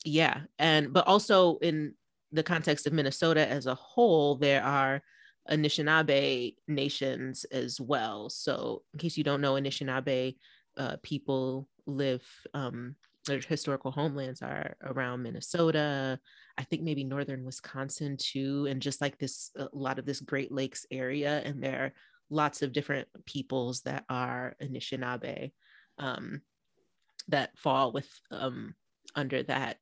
[0.04, 1.94] yeah, and but also in
[2.32, 5.02] the context of Minnesota as a whole, there are
[5.50, 8.30] Anishinaabe nations as well.
[8.30, 10.36] So, in case you don't know, Anishinaabe
[10.76, 12.24] uh, people live.
[12.54, 12.96] Um,
[13.26, 16.18] their historical homelands are around Minnesota,
[16.58, 20.52] I think maybe northern Wisconsin too, and just like this, a lot of this Great
[20.52, 21.40] Lakes area.
[21.44, 21.92] And there are
[22.30, 25.52] lots of different peoples that are Anishinaabe
[25.98, 26.42] um,
[27.28, 28.74] that fall with um,
[29.14, 29.78] under that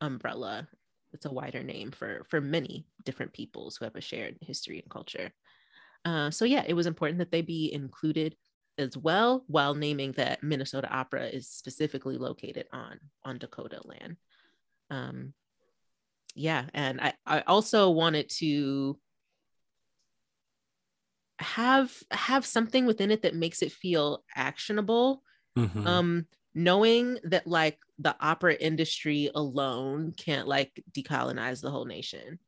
[0.00, 0.68] umbrella.
[1.12, 4.90] It's a wider name for for many different peoples who have a shared history and
[4.90, 5.32] culture.
[6.04, 8.36] Uh, so yeah, it was important that they be included
[8.78, 14.16] as well, while naming that Minnesota Opera is specifically located on on Dakota land.
[14.90, 15.34] Um,
[16.34, 18.98] yeah, and I, I also wanted to
[21.38, 25.22] have have something within it that makes it feel actionable.
[25.58, 25.86] Mhm.
[25.86, 32.38] Um, knowing that like the opera industry alone can't like decolonize the whole nation.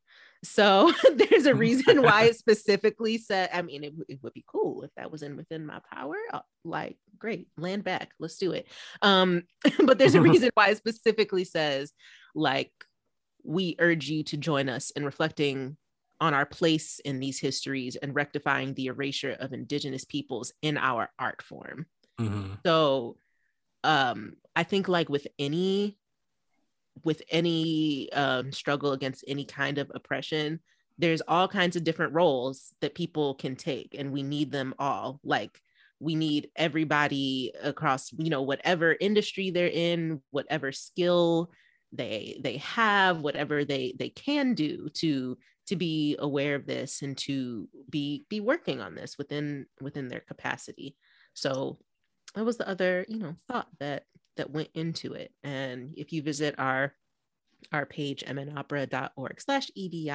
[0.44, 4.82] So there's a reason why it specifically said, I mean, it, it would be cool
[4.82, 6.16] if that was in within my power.
[6.32, 8.66] uh, Like, great, land back, let's do it.
[9.02, 9.42] Um,
[9.84, 11.92] but there's a reason why it specifically says,
[12.34, 12.72] like,
[13.44, 15.76] we urge you to join us in reflecting
[16.20, 21.10] on our place in these histories and rectifying the erasure of indigenous peoples in our
[21.18, 21.86] art form.
[22.20, 22.58] Mhm.
[22.66, 23.18] So
[23.84, 25.96] um I think like with any
[27.04, 30.60] with any um struggle against any kind of oppression,
[30.98, 35.20] there's all kinds of different roles that people can take and we need them all.
[35.22, 35.60] Like
[36.00, 41.50] we need everybody across, you know, whatever industry they're in, whatever skill
[41.92, 47.16] they they have, whatever they they can do to to be aware of this and
[47.18, 50.96] to be be working on this within within their capacity.
[51.34, 51.78] So
[52.34, 54.04] that was the other you know thought that
[54.38, 56.94] that went into it and if you visit our
[57.72, 60.10] our page mnopera.org slash edi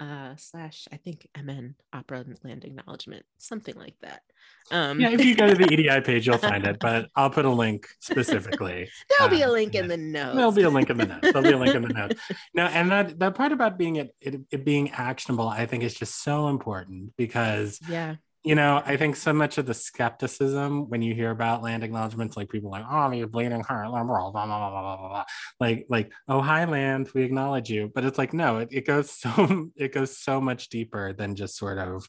[0.00, 4.22] uh, slash I think MN Opera and Land Acknowledgement, something like that.
[4.70, 7.44] Um, yeah, if you go to the EDI page, you'll find it, but I'll put
[7.44, 8.88] a link specifically.
[9.18, 10.36] There'll be a uh, link in the notes.
[10.36, 11.32] There'll be a link in the notes.
[11.32, 12.20] There'll be a link in the notes.
[12.54, 15.94] No, and that that part about being it, it, it being actionable, I think is
[15.94, 21.02] just so important because yeah you know, I think so much of the skepticism when
[21.02, 24.46] you hear about land acknowledgments, like people like, oh, you're bleeding heart, blah, blah, blah,
[24.46, 25.24] blah, blah, blah, blah.
[25.58, 27.90] Like, like, oh, hi, land, we acknowledge you.
[27.92, 31.56] But it's like, no, it, it goes so, it goes so much deeper than just
[31.56, 32.08] sort of,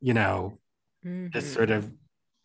[0.00, 0.58] you know,
[1.04, 1.32] mm-hmm.
[1.32, 1.78] just sort mm-hmm.
[1.78, 1.92] of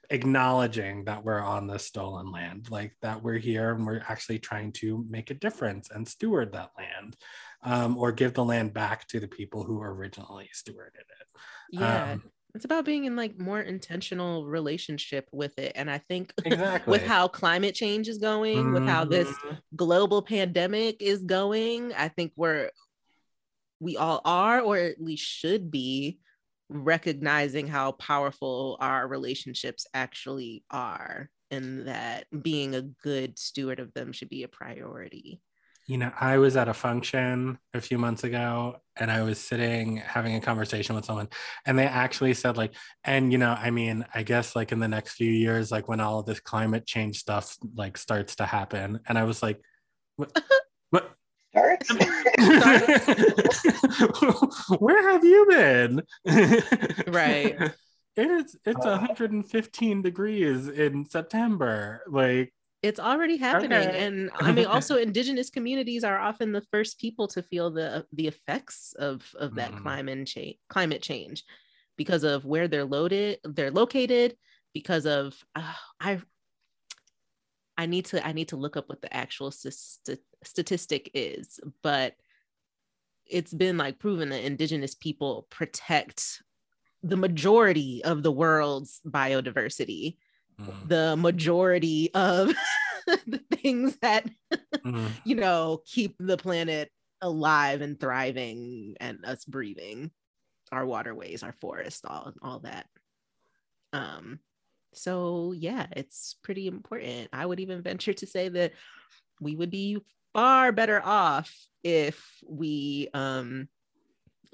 [0.09, 4.71] acknowledging that we're on the stolen land, like that we're here and we're actually trying
[4.71, 7.15] to make a difference and steward that land
[7.63, 11.27] um, or give the land back to the people who originally stewarded it.
[11.71, 12.13] Yeah.
[12.13, 12.23] Um,
[12.55, 15.73] it's about being in like more intentional relationship with it.
[15.75, 16.91] And I think exactly.
[16.99, 19.59] with how climate change is going, with how this Mhm.
[19.75, 22.71] global pandemic is going, I think we're
[23.79, 26.19] we all are, or at least should be,
[26.69, 34.11] recognizing how powerful our relationships actually are, and that being a good steward of them
[34.11, 35.41] should be a priority.
[35.89, 39.97] You know, I was at a function a few months ago and I was sitting
[39.97, 41.29] having a conversation with someone,
[41.65, 44.87] and they actually said, like, and you know, I mean, I guess like in the
[44.87, 48.99] next few years, like when all of this climate change stuff like starts to happen.
[49.07, 49.59] And I was like,
[50.17, 50.31] what?
[50.91, 51.11] what?
[51.53, 51.89] Starts.
[54.79, 56.03] Where have you been?
[57.07, 57.57] Right.
[58.15, 58.99] It's it's Uh.
[58.99, 62.03] 115 degrees in September.
[62.07, 63.97] Like, It's already happening, Okay.
[63.97, 68.27] and I mean, also, indigenous communities are often the first people to feel the the
[68.27, 69.81] effects of of that Mhm.
[69.83, 71.43] climate change, climate change,
[71.97, 74.37] because of where they're loaded, they're located,
[74.73, 76.21] because of uh, I.
[77.77, 82.15] I need to I need to look up what the actual st- statistic is, but
[83.25, 86.41] it's been like proven that indigenous people protect
[87.03, 90.17] the majority of the world's biodiversity
[90.59, 92.53] mm, the majority of
[93.07, 94.29] the things that
[94.77, 95.09] mm.
[95.23, 96.91] you know keep the planet
[97.21, 100.11] alive and thriving and us breathing.
[100.71, 102.85] Our waterways our forests all all that.
[103.93, 104.39] Um
[104.93, 107.29] so yeah it's pretty important.
[107.33, 108.73] I would even venture to say that
[109.41, 109.97] we would be
[110.33, 111.53] far better off
[111.83, 113.67] if we um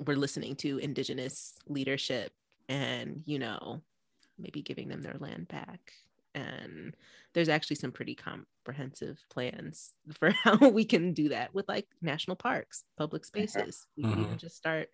[0.05, 2.31] were listening to indigenous leadership
[2.67, 3.81] and you know
[4.37, 5.93] maybe giving them their land back.
[6.33, 6.95] And
[7.33, 12.35] there's actually some pretty comprehensive plans for how we can do that with like national
[12.35, 13.87] parks public spaces.
[13.97, 14.39] We can even Mhm.
[14.41, 14.89] just start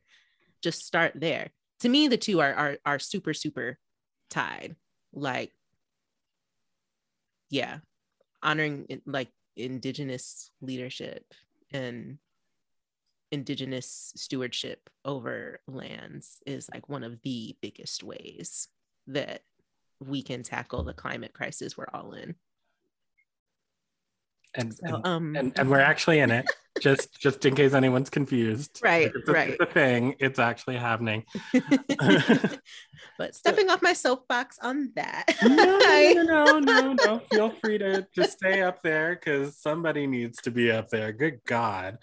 [0.61, 1.51] just start there.
[1.79, 3.79] To me the two are are, are super super
[4.29, 4.75] tied.
[5.13, 5.51] Like
[7.49, 7.79] yeah
[8.43, 11.25] honoring like indigenous leadership
[11.71, 12.17] and
[13.31, 18.67] indigenous stewardship over lands is like one of the biggest ways
[19.13, 19.41] that
[19.99, 22.35] we can tackle the climate crisis we're all in.
[24.53, 26.45] And, So and, um and and we're actually in it.
[26.79, 28.79] Just just in case anyone's confused.
[28.81, 29.57] Right, It's a, right.
[29.59, 30.15] A thing.
[30.19, 31.25] It's actually happening.
[33.17, 35.25] but stepping off my soapbox on that.
[35.43, 37.21] no, no, no, no, no.
[37.29, 41.11] Feel free to just stay up there because somebody needs to be up there.
[41.11, 41.97] Good God.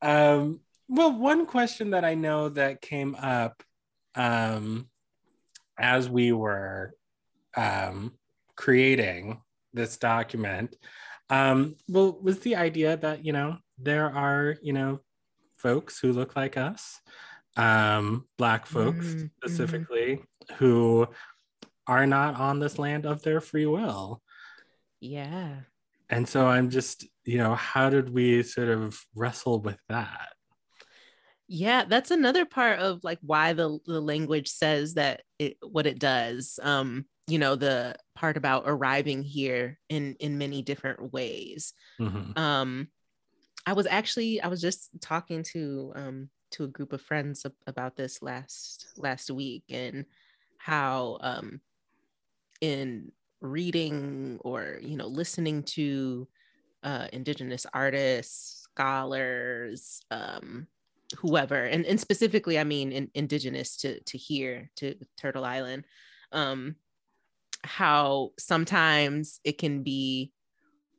[0.00, 3.62] um, well, one question that I know that came up
[4.14, 4.88] um,
[5.78, 6.92] as we were
[7.56, 8.12] um,
[8.56, 9.40] creating
[9.72, 10.76] this document,
[11.30, 15.00] um, well, was the idea that you know there are you know
[15.56, 17.00] folks who look like us,
[17.56, 19.30] um, black folks Mm, mhm.
[19.38, 20.22] specifically,
[20.58, 21.06] who
[21.86, 24.22] are not on this land of their free will.
[25.00, 25.60] yeah.
[26.10, 30.28] And so I'm just, you know, how did we sort of wrestle with that?
[31.46, 35.98] Yeah, that's another part of like why the, the language says that it what it
[35.98, 36.58] does.
[36.62, 41.72] Um, you know, the part about arriving here in in many different ways.
[42.00, 42.36] Mhm.
[42.38, 42.88] um
[43.66, 47.96] i was actually i was just talking to um to a group of friends about
[47.96, 50.04] this last last week and
[50.58, 51.60] how um
[52.60, 56.28] in reading or you know listening to
[56.82, 60.66] uh indigenous artists scholars um
[61.18, 65.84] whoever and, and specifically i mean in, indigenous to to here to turtle island
[66.32, 66.74] um
[67.64, 70.32] how sometimes it can be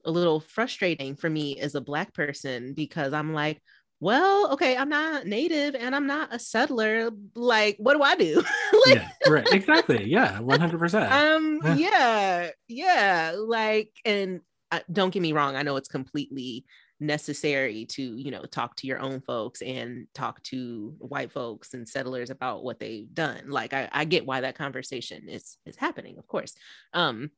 [0.06, 3.62] a little frustrating for me as a black person because I'm like,
[4.00, 7.10] well, okay, I'm not native and I'm not a settler.
[7.34, 8.36] Like, what do I do?
[8.86, 9.48] like, yeah, right.
[9.52, 10.06] Exactly.
[10.06, 11.12] Yeah, 100%.
[11.12, 11.76] um, Yeah.
[11.76, 13.36] yeah, yeah.
[13.38, 14.42] Like, and
[14.72, 16.66] uh, don't get me wrong, I know it's completely
[17.06, 21.88] necessary to you know talk to your own folks and talk to white folks and
[21.88, 23.50] settlers about what they've done.
[23.50, 26.54] Like i, I get why that conversation is is happening of course.
[26.94, 27.32] Um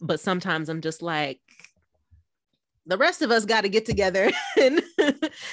[0.00, 1.40] but sometimes i'm just like
[2.86, 4.30] the rest of us got to get together
[4.60, 4.82] and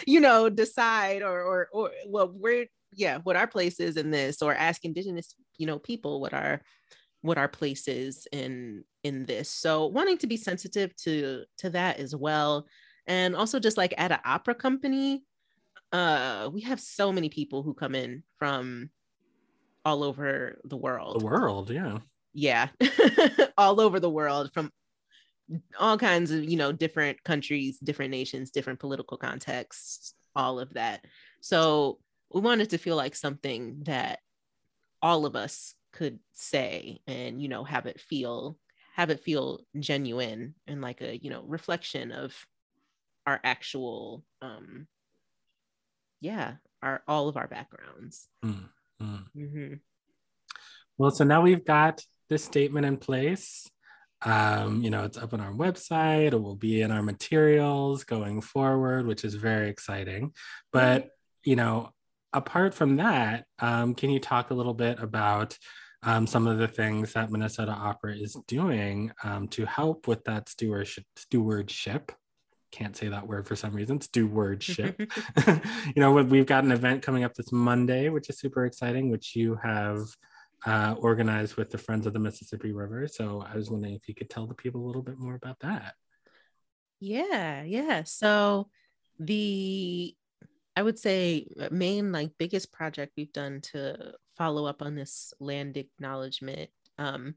[0.07, 4.41] you know decide or or or well we're yeah what our place is in this
[4.41, 6.61] or ask indigenous you know people what our
[7.21, 9.49] what our place is in in this.
[9.49, 12.67] So wanting to be sensitive to to that as well
[13.07, 15.23] and also just like at an opera company
[15.91, 18.89] uh we have so many people who come in from
[19.83, 21.19] all over the world.
[21.19, 21.99] The world yeah.
[22.33, 22.67] Yeah.
[23.57, 24.71] All over the world from
[25.77, 31.03] all kinds of you know different countries different nations different political contexts all of that.
[31.41, 31.99] So
[32.33, 34.19] we wanted to feel like something that
[35.01, 38.57] all of us could say and you know have it feel
[38.95, 42.33] have it feel genuine and like a you know reflection of
[43.31, 44.87] our actual um
[46.19, 48.27] yeah our all of our backgrounds.
[48.43, 49.15] Mm-hmm.
[49.35, 49.73] Mm-hmm.
[50.97, 53.69] well so now we've got this statement in place.
[54.23, 56.33] Um, you know it's up on our website.
[56.33, 60.33] It will be in our materials going forward which is very exciting.
[60.73, 61.09] But
[61.43, 61.91] you know
[62.33, 65.57] apart from that um, can you talk a little bit about
[66.03, 70.49] um, some of the things that minnesota opera is doing um, to help with that
[70.49, 72.11] stewardship stewardship
[72.71, 74.01] can't say that word for some reason.
[74.01, 74.99] Stewardship.
[75.47, 79.35] you know, we've got an event coming up this Monday, which is super exciting, which
[79.35, 79.99] you have
[80.65, 83.07] uh, organized with the Friends of the Mississippi River.
[83.07, 85.59] So I was wondering if you could tell the people a little bit more about
[85.59, 85.95] that.
[86.99, 88.03] Yeah, yeah.
[88.03, 88.69] So
[89.19, 90.15] the
[90.75, 95.33] I would say uh, main like biggest project we've done to follow up on this
[95.39, 96.69] land acknowledgement.
[96.97, 97.35] Um,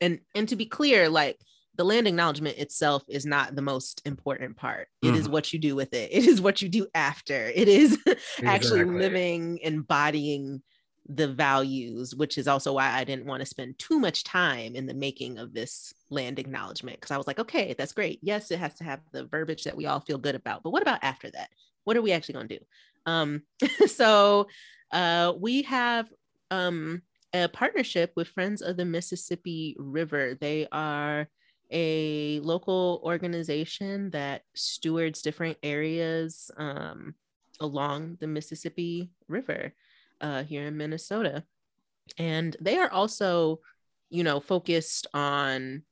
[0.00, 1.38] and and to be clear, like
[1.76, 4.88] the land acknowledgement itself is not the most important part.
[5.02, 5.14] It mm.
[5.14, 5.32] is mm-hmm.
[5.32, 6.10] what you do with it.
[6.20, 7.50] It is what you do after.
[7.54, 8.46] It is exactly.
[8.46, 10.62] actually living, embodying
[11.08, 14.86] the values, which is also why I didn't want to spend too much time in
[14.86, 17.00] the making of this land acknowledgement.
[17.00, 18.18] Because I was like, okay, that's great.
[18.22, 20.62] Yes, it has to have the verbiage that we all feel good about.
[20.62, 21.50] But what about after that?
[21.84, 22.64] What are we actually going to do?
[23.06, 23.42] Um,
[23.86, 24.48] so
[24.92, 26.08] uh, we have
[26.50, 27.02] um,
[27.32, 30.36] a partnership with Friends of the Mississippi River.
[30.40, 31.28] They are
[31.70, 37.14] a local organization that stewards different areas um,
[37.60, 39.72] along the Mississippi River
[40.20, 41.44] uh, here in Minnesota.
[42.18, 43.60] And they are also,
[44.08, 45.82] you know, focused on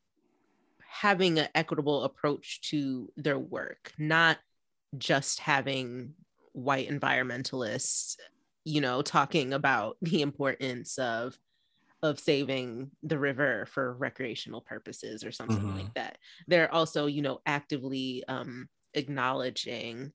[0.88, 4.38] having an equitable approach to their work, not
[4.96, 6.14] just having
[6.52, 8.16] white environmentalists,
[8.64, 11.38] you know, talking about the importance of
[12.02, 15.78] of saving the river for recreational purposes or something mm-hmm.
[15.78, 16.18] like that.
[16.46, 20.12] They're also, you know, actively um, acknowledging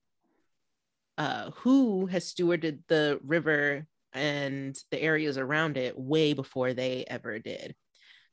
[1.18, 7.38] uh, who has stewarded the river and the areas around it way before they ever
[7.38, 7.74] did.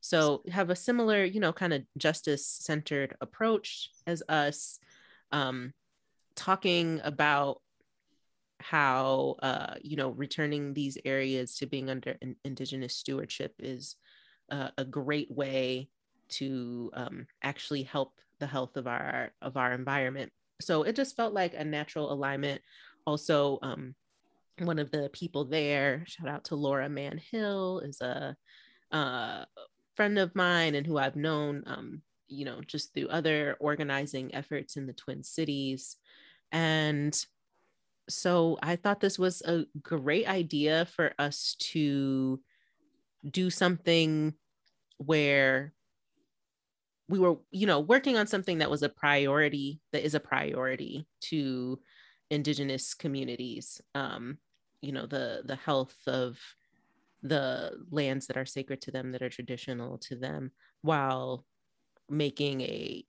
[0.00, 4.80] So have a similar, you know, kind of justice centered approach as us,
[5.30, 5.72] um,
[6.34, 7.61] talking about
[8.62, 13.96] how uh, you know returning these areas to being under indigenous stewardship is
[14.50, 15.88] uh, a great way
[16.28, 20.32] to um, actually help the health of our of our environment.
[20.60, 22.62] So it just felt like a natural alignment.
[23.06, 23.94] Also um,
[24.58, 28.36] one of the people there shout out to laura mann hill is a
[28.92, 29.44] uh,
[29.96, 32.02] friend of mine and who i've known um,
[32.32, 35.96] you know just through other organizing efforts in the twin cities.
[36.50, 37.14] And
[38.12, 42.40] so I thought this was a great idea for us to
[43.28, 44.34] do something
[44.98, 45.72] where
[47.08, 51.06] we were, you know, working on something that was a priority, that is a priority
[51.22, 51.78] to
[52.30, 53.80] indigenous communities.
[53.94, 54.38] Um,
[54.80, 56.38] you know, the the health of
[57.22, 60.50] the lands that are sacred to them, that are traditional to them,
[60.82, 61.44] while
[62.08, 63.04] making a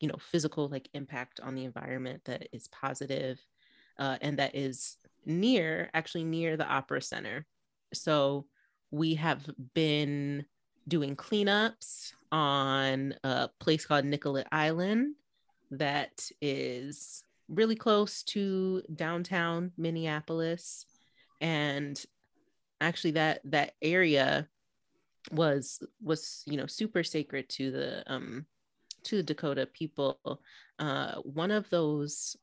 [0.00, 3.40] you know physical like impact on the environment that is positive
[3.98, 7.46] uh, and that is near, actually near the Opera Center.
[7.92, 8.46] So
[8.90, 10.44] we have been
[10.88, 15.14] doing cleanups on a place called Nicollet Island
[15.72, 20.86] that is really close to downtown Minneapolis.
[21.40, 22.00] And
[22.80, 24.48] actually that that area
[25.32, 28.46] was was you know super sacred to the um
[29.04, 30.18] to the Dakota people.
[30.78, 32.36] Uh, one of those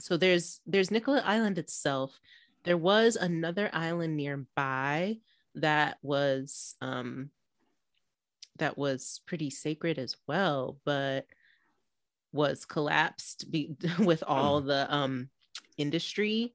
[0.00, 2.18] so there's there's Nicollet Island itself.
[2.64, 5.18] There was another island nearby
[5.54, 7.30] that was um
[8.58, 11.26] that was pretty sacred as well, but
[12.32, 15.28] was collapsed be- with all the um
[15.76, 16.54] industry.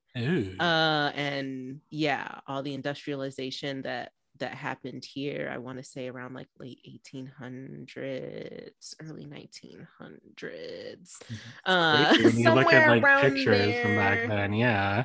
[0.60, 6.34] Uh and yeah all the industrialization that that happened here i want to say around
[6.34, 11.22] like late 1800s early 1900s
[11.66, 15.04] uh when you look at like pictures from back then, yeah.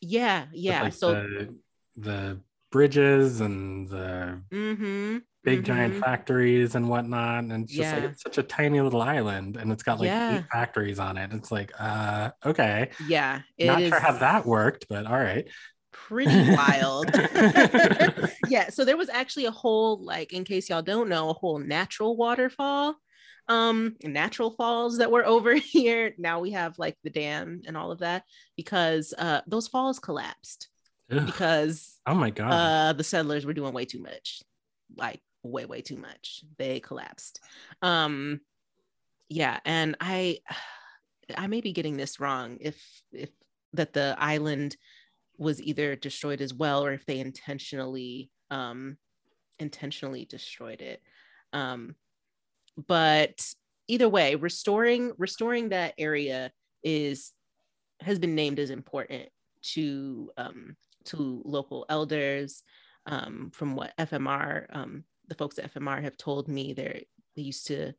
[0.00, 1.54] yeah yeah like, so the,
[1.96, 2.40] the
[2.70, 6.00] bridges and the mm-hmm, big giant mhm.
[6.00, 7.44] factories and whatnot.
[7.44, 10.38] And it's just like it's such a tiny little island and it's got like Yeah.
[10.38, 11.32] eight factories on it.
[11.32, 12.90] It's like, uh, okay.
[12.98, 15.46] yeah it Not is sure how that worked, but all right.
[15.92, 17.10] Pretty wild
[18.48, 21.58] yeah so there was actually a whole like in case y'all don't know a whole
[21.58, 22.96] natural waterfall
[23.48, 27.90] um natural falls that were over here now we have like the dam and all
[27.90, 28.24] of that
[28.56, 30.68] because uh those falls collapsed
[31.10, 31.26] Ugh.
[31.26, 32.50] because oh my god.
[32.52, 34.42] uh the settlers were doing way too much
[34.96, 37.40] like way way too much they collapsed
[37.82, 38.40] um
[39.28, 40.38] yeah and i
[41.36, 42.76] i may be getting this wrong if
[43.12, 43.30] if
[43.72, 44.76] that the island
[45.38, 48.96] was either destroyed as well or if they intentionally um
[49.58, 51.00] intentionally destroyed it.
[51.52, 51.94] Um
[52.86, 53.54] but
[53.88, 56.52] either way restoring restoring that area
[56.82, 57.32] is
[58.00, 59.28] has been named as important
[59.62, 62.62] to um to local elders.
[63.06, 67.00] Um from what fmr um the folks at fmr have told me they're
[67.36, 67.92] they used to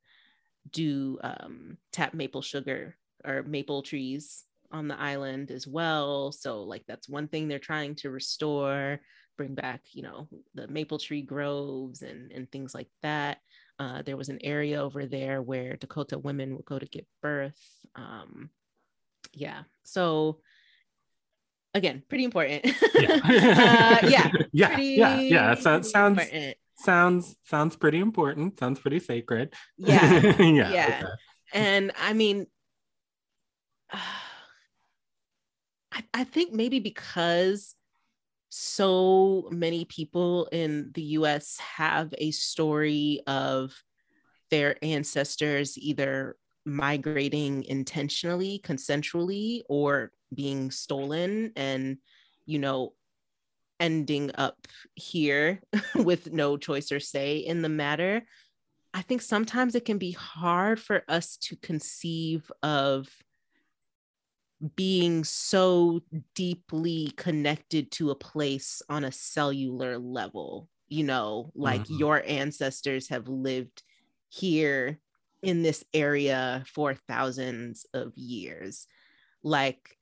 [0.72, 6.84] do um tap maple sugar or maple trees on the island as well so like
[6.88, 9.00] that's one thing they're trying to restore
[9.38, 13.38] bring back you know the maple tree groves and and things like that
[13.80, 17.60] uh, there was an area over there where dakota women would go to give birth
[17.96, 18.50] um
[19.34, 20.40] yeah so
[21.74, 22.66] again pretty important
[22.96, 23.20] yeah.
[23.24, 24.68] uh, yeah yeah.
[24.68, 25.20] pretty, yeah.
[25.20, 25.56] Yeah.
[25.56, 26.58] So, pretty sounds important.
[26.76, 28.60] sounds sounds pretty important.
[28.60, 29.54] Sounds pretty sacred.
[29.78, 30.72] yeah yeah.
[30.72, 31.02] Yeah.
[31.04, 31.12] okay.
[31.54, 32.46] and i mean
[35.94, 37.76] I, I think maybe because
[38.50, 43.74] so many people in the us have a story of
[44.50, 46.36] their ancestors either
[46.66, 51.98] migrating intentionally consensually or being stolen and
[52.46, 52.94] you know
[53.80, 55.62] ending up here
[55.96, 58.26] with no choice or say in the matter.
[58.94, 63.10] I think sometimes it can be hard for us to conceive of
[64.76, 66.01] being so
[66.36, 70.70] deeply connected to a place on a cellular level.
[70.88, 71.99] You know, like Mhm.
[71.99, 73.84] your ancestors have lived
[74.30, 74.99] here
[75.41, 78.88] in this area for thousands of years.
[79.43, 79.97] Like,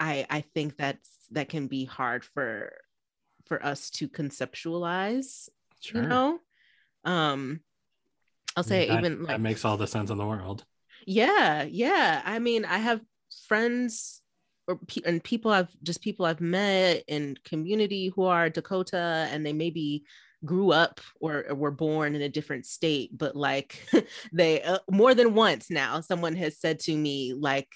[0.00, 2.76] I I think that's that can be hard for
[3.46, 5.48] for us to conceptualize
[5.80, 6.02] Sure.
[6.02, 6.38] you know
[7.04, 7.60] um
[8.56, 10.64] i'll say that, even that like makes all the sense in the world.
[11.06, 13.00] yeah yeah i mean i have
[13.48, 14.20] friends
[14.68, 19.44] or pe- and people i've just people i've met in community who are dakota and
[19.44, 20.04] they maybe
[20.44, 23.86] grew up or, or were born in a different state but like
[24.32, 27.68] they uh, more than once now someone has said to me like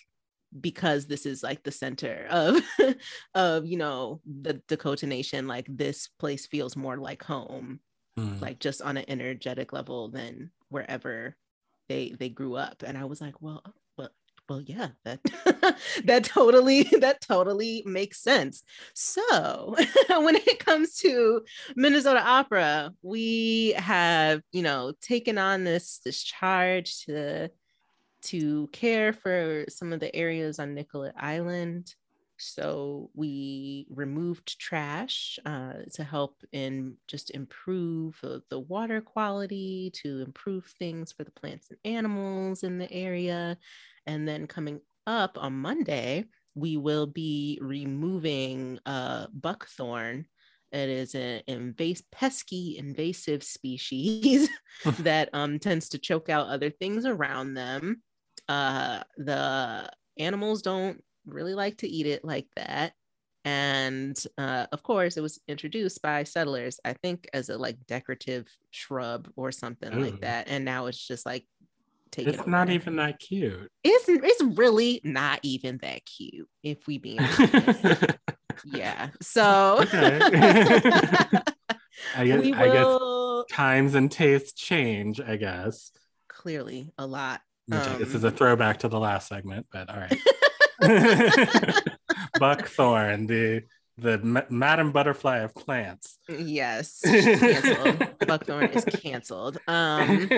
[0.61, 2.57] because this is like the center of
[3.35, 7.81] of you know the dakota nation like this place feels more like home
[8.17, 8.41] Hmm.
[8.41, 11.37] like just on an energetic level than wherever
[11.89, 13.63] they they grew up and i was like well
[14.49, 15.20] well yeah that
[16.05, 18.62] that totally that totally makes sense
[18.94, 19.76] so
[20.09, 21.42] when it comes to
[21.76, 27.51] minnesota opera we have you know taken on this this charge to
[28.20, 31.94] to care for some of the areas on nicollet island
[32.38, 40.64] so we removed trash uh, to help in just improve the water quality, to improve
[40.79, 43.58] things for the plants and animals in the area.
[44.09, 46.25] And then coming up on Monday,
[46.55, 50.26] we will be removing uh, buckthorn.
[50.72, 54.49] It is an invasive, pesky invasive species
[55.01, 58.03] that um, tends to choke out other things around them.
[58.49, 62.95] Uh, the animals don't really like to eat it like that.
[63.45, 68.47] And uh, of course, it was introduced by settlers, I think, as a like decorative
[68.71, 70.05] shrub or something Ooh.
[70.05, 70.49] like that.
[70.49, 71.47] And now it's just like
[72.11, 72.35] taken.
[72.35, 73.71] It's not even that cute.
[73.85, 77.85] It's it's really not even that cute, if we being honest.
[78.64, 79.09] yeah.
[79.22, 80.18] So Okay.
[82.17, 82.99] I guess, we I guess
[83.51, 85.93] times and tastes change, I guess.
[86.29, 87.41] clearly a lot.
[87.67, 90.18] Which I guess Um, is a throwback to the last segment, but all right.
[92.39, 93.63] Buckthorn, the
[93.99, 96.18] the ma- Madam Butterfly of plants.
[96.29, 98.07] Yes, she's canceled.
[98.26, 99.59] Buckthorn is canceled.
[99.67, 100.29] Um,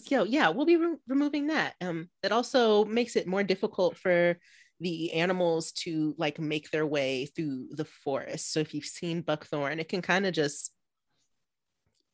[0.00, 1.74] so yeah, we'll be re- removing that.
[1.80, 4.36] Um, it also makes it more difficult for
[4.80, 8.52] the animals to like make their way through the forest.
[8.52, 10.72] So if you've seen buckthorn, it can kind of just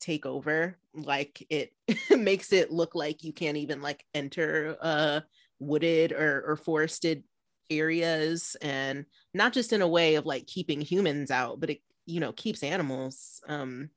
[0.00, 0.78] take over.
[0.94, 1.72] Like it
[2.10, 5.20] makes it look like you can't even like enter uh
[5.58, 7.24] wooded or, or forested
[7.70, 12.20] areas and not just in a way of like keeping humans out, but it you
[12.20, 13.90] know keeps animals um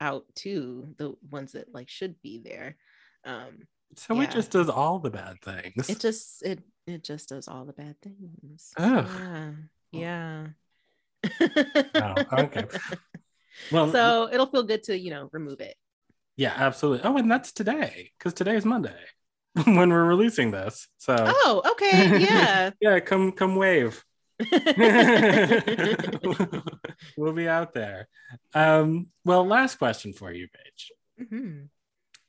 [0.00, 2.76] out too, the ones that like should be there.
[3.24, 3.66] Um,
[3.96, 4.22] so yeah.
[4.22, 5.88] it just does all the bad things.
[5.88, 8.72] It just it it just does all the bad things.
[8.76, 9.06] Ugh.
[9.92, 10.46] Yeah.
[11.40, 11.82] Yeah.
[11.94, 12.66] oh, okay.
[13.70, 15.76] Well, so it'll feel good to you know remove it.
[16.36, 17.08] Yeah, absolutely.
[17.08, 18.96] Oh, and that's today because today is Monday
[19.64, 20.88] when we're releasing this.
[20.98, 21.14] So.
[21.18, 22.18] Oh, okay.
[22.18, 22.70] Yeah.
[22.80, 23.00] yeah.
[23.00, 24.02] Come, come wave.
[27.16, 28.08] we'll be out there.
[28.54, 30.92] Um, well, last question for you, Paige.
[31.20, 31.64] Mm-hmm.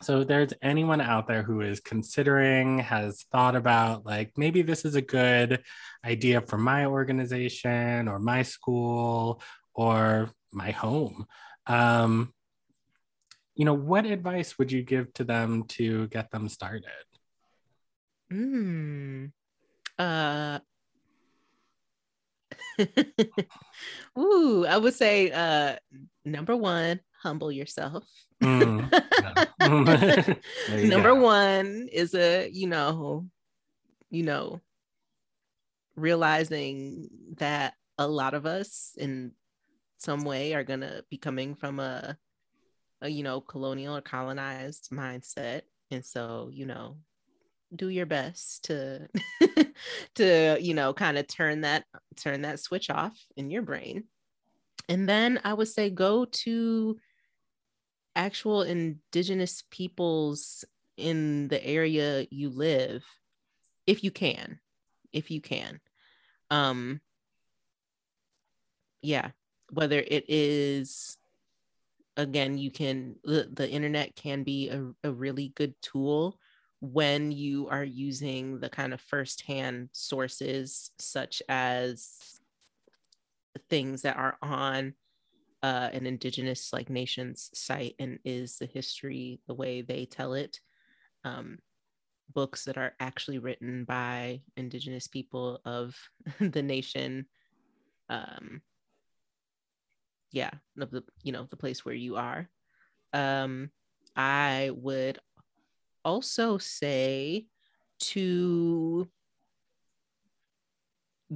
[0.04, 4.86] So, if there's anyone out there who is considering, has thought about, like, maybe this
[4.86, 5.64] is a good
[6.06, 9.42] idea for my organization or my school
[9.74, 11.26] or my home,
[11.68, 12.34] um,
[13.56, 16.90] you know, what advice would you give to them to get them started?
[18.30, 19.26] Hmm.
[19.98, 20.60] Uh,
[24.18, 25.76] Ooh, I would say uh
[26.26, 28.04] number one, humble yourself.
[28.44, 28.92] Mm,
[30.90, 31.22] number go.
[31.22, 33.26] one is a, you know,
[34.12, 34.62] you know,
[35.96, 39.32] realizing that a lot of us in
[39.98, 42.18] some way are gonna be coming from a,
[43.02, 45.62] a you know, colonial or colonized mindset.
[45.90, 46.98] And so, you know,
[47.76, 49.08] do your best to
[50.16, 51.86] to you know kind of turn that
[52.16, 54.04] turn that switch off in your brain
[54.90, 56.98] and then i would say go to
[58.16, 60.66] actual indigenous peoples
[60.98, 63.04] in the area you live
[63.88, 64.60] if you can
[65.12, 65.80] if you can.
[66.50, 67.02] Um
[69.02, 69.32] yeah
[69.72, 71.18] whether it is
[72.16, 76.38] again you can the, the internet can be a, a really good tool
[76.84, 82.42] when you are using the kind of firsthand sources, such as
[83.70, 84.94] things that are on
[85.64, 90.60] uh, an indigenous like nation's site and is the history the way they tell it.
[91.24, 91.58] Um,
[92.34, 95.96] books that are actually written by indigenous people of
[96.40, 97.26] the nation
[98.10, 98.62] um,
[100.32, 102.50] yeah of the you know the place where you are.
[103.14, 103.70] Um,
[104.16, 105.18] i would
[106.06, 107.48] also say
[108.00, 109.08] to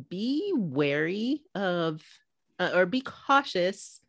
[0.09, 2.03] be wary of
[2.59, 4.01] uh, or be cautious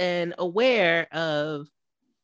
[0.00, 1.68] and aware of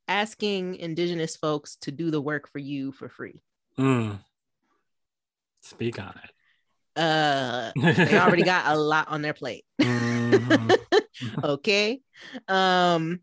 [0.08, 3.40] asking indigenous folks to do the work for you for free.
[3.78, 4.18] Mm.
[5.62, 6.30] Speak on it.
[6.96, 9.64] Uh, they already got a lot on their plate.
[9.80, 10.70] Mm-hmm.
[11.44, 12.00] okay.
[12.48, 13.20] Um,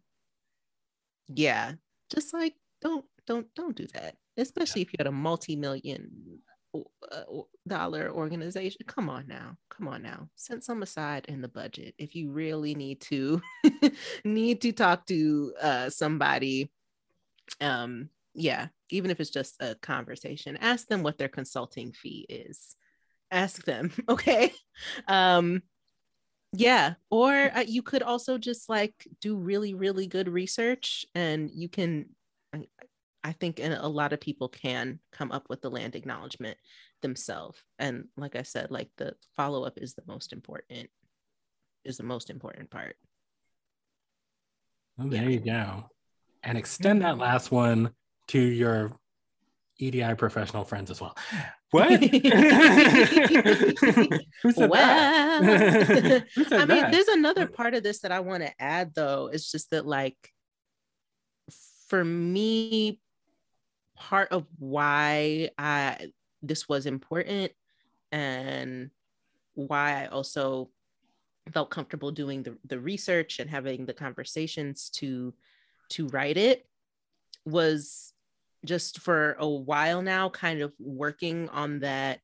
[1.28, 1.74] yeah,
[2.14, 6.40] just like don't don't don't do that especially if you're at a multi-million
[7.68, 8.82] dollar organization.
[8.88, 9.58] Come on now.
[9.70, 10.30] Come on now.
[10.36, 13.42] Set some aside in the budget if you really need to
[14.24, 16.72] need to talk to uh, somebody.
[17.62, 22.76] Um yeah even if it's just a conversation ask them what their consulting fee is.
[23.32, 24.54] Ask them okay?
[25.08, 25.62] Um
[26.56, 31.68] yeah or uh, you could also just like do really really good research and you
[31.68, 32.08] can
[33.24, 36.58] I think a lot of people can come up with the land acknowledgement
[37.02, 37.58] themselves.
[37.80, 40.90] And like I said, like the follow up is the most important,
[41.86, 42.98] is the most important part.
[44.98, 45.30] Well, there yeah.
[45.30, 45.90] you go.
[46.44, 47.22] And extend that mm-hmm.
[47.22, 47.92] last one
[48.28, 48.92] to your
[49.80, 51.16] EDI professional friends as well.
[51.72, 52.04] What?
[54.44, 56.26] Who said well, that?
[56.36, 59.30] Who said I mean, there's another part of this that I want to add though.
[59.32, 60.18] It's just that like
[61.88, 63.00] for me
[64.10, 66.12] part of why I
[66.42, 67.54] this was important
[68.12, 68.92] and
[69.56, 70.70] why I also
[71.54, 75.34] felt comfortable doing the, the research and having the conversations to
[75.92, 76.66] to write it
[77.46, 78.14] was
[78.66, 82.20] just for a while now kind of working on that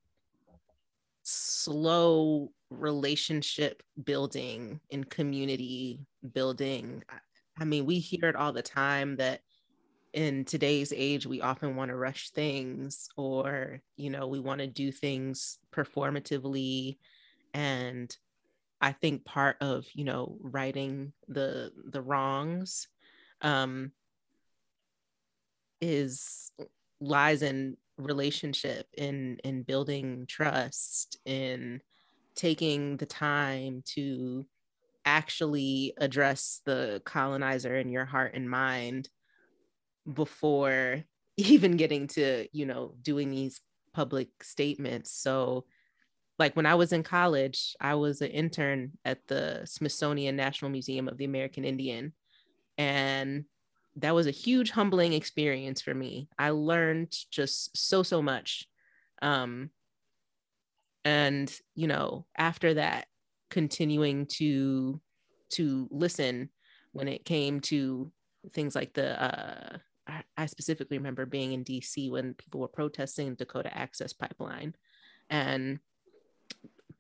[1.24, 6.02] slow relationship building and community
[6.34, 7.04] building.
[7.58, 9.42] I mean we hear it all the time that
[10.14, 14.68] in today's age we often want to rush things or you know we want to
[14.68, 16.98] do things performatively.
[17.54, 18.16] And
[18.82, 22.88] i think part of you know righting the the wrongs
[23.42, 23.92] um
[25.82, 26.52] is
[27.02, 31.82] lies in relationship in in building trust in
[32.36, 34.46] taking the time to
[35.06, 39.10] actually address the colonizer in your heart and mind
[40.14, 41.04] before
[41.38, 43.62] even getting to you know doing these
[43.94, 45.12] public statements.
[45.12, 45.66] So
[46.38, 51.08] like when i was in college i was an intern at the smithsonian national museum
[51.08, 52.14] of the american indian.
[52.78, 53.44] And
[53.98, 56.30] that was a huge humbling experience for me.
[56.38, 58.66] I learned just so so much.
[59.22, 59.70] Um
[61.06, 63.08] and you know after that
[63.50, 65.02] continuing to
[65.52, 66.50] to listen
[66.92, 68.12] when it came to
[68.54, 69.78] things like the uh
[70.38, 74.76] I, specifically remember being in DC when people were protesting Dakota Access Pipeline.
[75.30, 75.80] And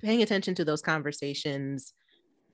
[0.02, 1.94] paying attention to those conversations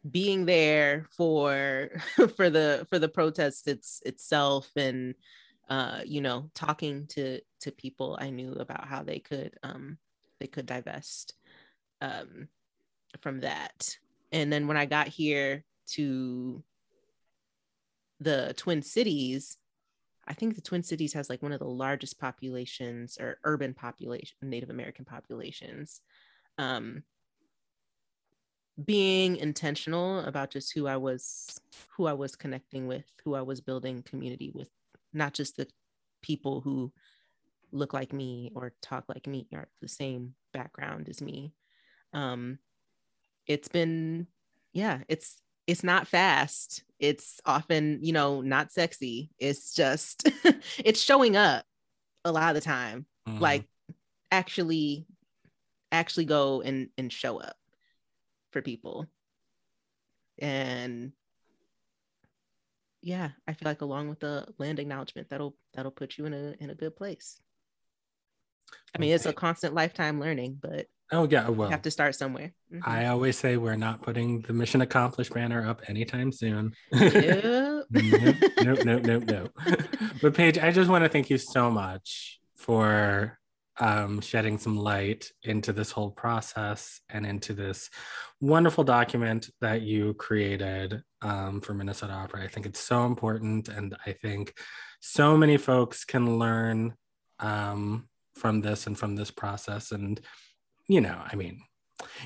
[0.09, 1.89] being there for
[2.35, 5.15] for the for the protest it's itself and
[5.67, 9.97] uh you know talking to to people i knew about how they could um
[10.39, 11.33] they could divest
[12.01, 12.47] um
[13.21, 13.97] from that.
[14.31, 16.63] And then when i got here to
[18.19, 19.57] the twin cities
[20.27, 24.35] I think the Twin Cities has like one of the largest populations or urban population,
[24.41, 26.01] Native American populations.
[26.57, 27.03] Um,
[28.83, 31.59] being intentional about just who I was,
[31.95, 34.69] who I was connecting with, who I was building community with,
[35.13, 35.67] not just the
[36.21, 36.91] people who
[37.71, 41.53] look like me or talk like me or the same background as me.
[42.13, 42.59] Um,
[43.47, 44.27] it's been,
[44.73, 46.83] yeah, it's it's not fast.
[46.99, 49.29] It's often you know not sexy.
[49.39, 50.29] It's just
[50.77, 51.65] it's showing up
[52.23, 53.05] a lot of the time.
[53.27, 53.39] Mm-hmm.
[53.39, 53.65] like
[54.31, 55.07] actually
[55.91, 57.55] actually go and and show up
[58.51, 59.07] for people.
[60.37, 61.13] And
[63.05, 66.55] yeah i feel like along with the land acknowledgement that'll that'll put you in a
[66.59, 67.39] in a good place
[68.95, 72.51] i mean it's a constant lifetime learning but Oh yeah, well, have to start somewhere.
[72.73, 72.89] Mm-hmm.
[72.89, 76.73] I always say we're not putting the mission accomplished banner up anytime soon.
[76.91, 77.85] Yep.
[77.91, 79.51] nope, nope, nope, nope, nope.
[80.21, 83.37] but Paige, I just want to thank you so much for
[83.79, 87.89] um, shedding some light into this whole process and into this
[88.41, 92.43] wonderful document that you created um, for Minnesota Opera.
[92.43, 94.57] I think it's so important, and I think
[95.01, 96.95] so many folks can learn
[97.39, 100.19] um, from this and from this process and
[100.87, 101.61] you know, I mean,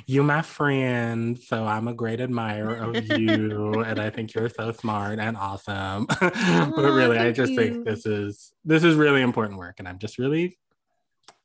[0.06, 4.72] you my friend, so I'm a great admirer of you, and I think you're so
[4.72, 6.08] smart and awesome.
[6.10, 7.58] Oh, but really, I just you.
[7.58, 10.58] think this is this is really important work, and I'm just really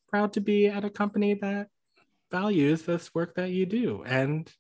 [0.08, 1.68] proud to be at a company that
[2.30, 4.50] values this work that you do and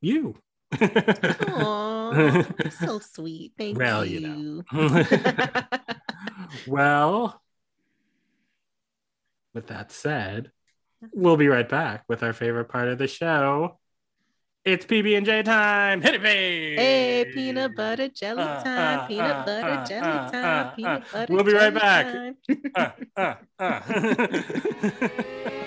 [0.00, 0.36] you.
[0.72, 3.52] Aww, so sweet.
[3.58, 4.20] Thank well, you.
[4.20, 4.62] you know.
[6.66, 7.39] well,
[9.54, 10.50] with that said,
[11.12, 13.78] We'll be right back with our favorite part of the show.
[14.64, 16.02] It's PB and J time.
[16.02, 16.78] Hit it, babe.
[16.78, 18.98] Hey, peanut butter jelly uh, time.
[18.98, 20.74] Uh, peanut uh, butter jelly time.
[20.76, 21.32] Peanut butter.
[21.32, 22.34] We'll be right back.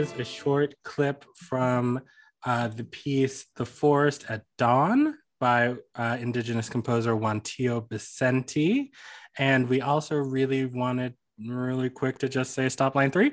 [0.00, 2.00] was a short clip from
[2.46, 8.88] uh, the piece The Forest at Dawn by uh, Indigenous composer Juantio Becenti.
[9.36, 13.32] And we also really wanted, really quick, to just say stop line three.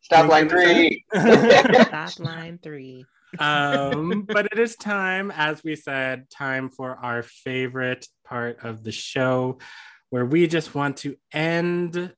[0.00, 1.04] Stop line three.
[1.12, 3.04] stop line three.
[3.40, 8.92] um, but it is time, as we said, time for our favorite part of the
[8.92, 9.58] show,
[10.10, 12.14] where we just want to end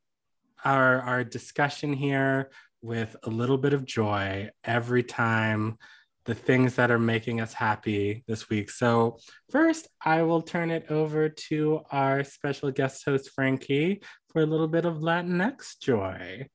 [0.63, 2.51] our, our discussion here
[2.83, 5.79] with a little bit of joy every time
[6.25, 8.71] the things that are making us happy this week.
[8.71, 9.19] So,
[9.51, 14.69] first, I will turn it over to our special guest host, Frankie, for a little
[14.69, 16.47] bit of Latinx joy.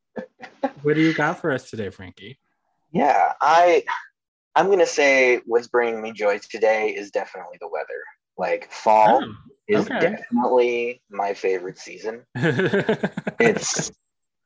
[0.84, 2.40] what do you got for us today, Frankie?
[2.92, 3.84] Yeah, I
[4.56, 7.88] I'm gonna say what's bringing me joy today is definitely the weather.
[8.38, 9.34] Like fall oh,
[9.68, 12.24] is definitely my favorite season.
[12.36, 13.92] it's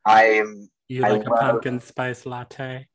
[0.06, 2.86] I'm you like I a love, pumpkin spice latte?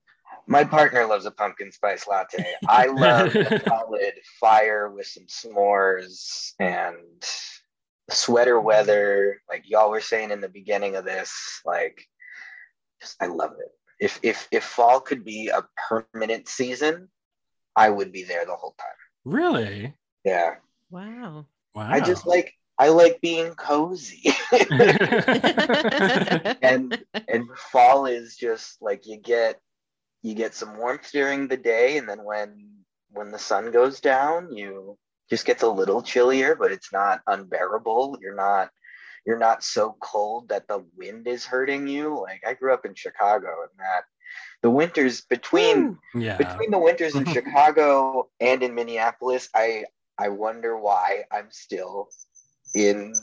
[0.48, 2.46] My partner loves a pumpkin spice latte.
[2.68, 6.98] I love a solid fire with some s'mores and
[8.10, 9.42] sweater weather.
[9.50, 12.06] Like y'all were saying in the beginning of this, like
[13.02, 13.72] just I love it.
[14.00, 17.10] If if if fall could be a permanent season,
[17.76, 18.88] I would be there the whole time.
[19.24, 19.94] Really?
[20.26, 20.56] Yeah.
[20.90, 21.46] Wow.
[21.74, 21.90] Wow.
[21.90, 22.54] I just like
[22.84, 24.30] I like being cozy.
[26.62, 29.62] and and fall is just like you get
[30.22, 32.68] you get some warmth during the day and then when
[33.12, 34.98] when the sun goes down you
[35.30, 38.70] just gets a little chillier but it's not unbearable you're not
[39.26, 42.94] you're not so cold that the wind is hurting you like i grew up in
[42.94, 44.04] chicago and that
[44.62, 46.36] the winters between yeah.
[46.38, 49.86] between the winters in chicago and in minneapolis i
[50.18, 52.10] i wonder why i'm still
[52.74, 53.14] in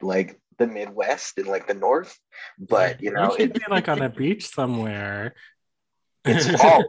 [0.00, 2.18] like the midwest and like the north
[2.58, 5.34] but you know you should it- be like on a beach somewhere.
[6.24, 6.84] it's fall.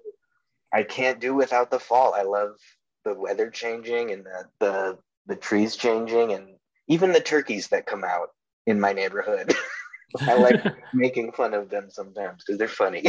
[0.74, 2.14] I can't do without the fall.
[2.14, 2.56] I love
[3.04, 4.98] the weather changing and the the,
[5.28, 6.48] the trees changing and
[6.88, 8.30] even the turkeys that come out
[8.66, 9.54] in my neighborhood.
[10.28, 10.62] I like
[10.94, 13.04] making fun of them sometimes because they're funny.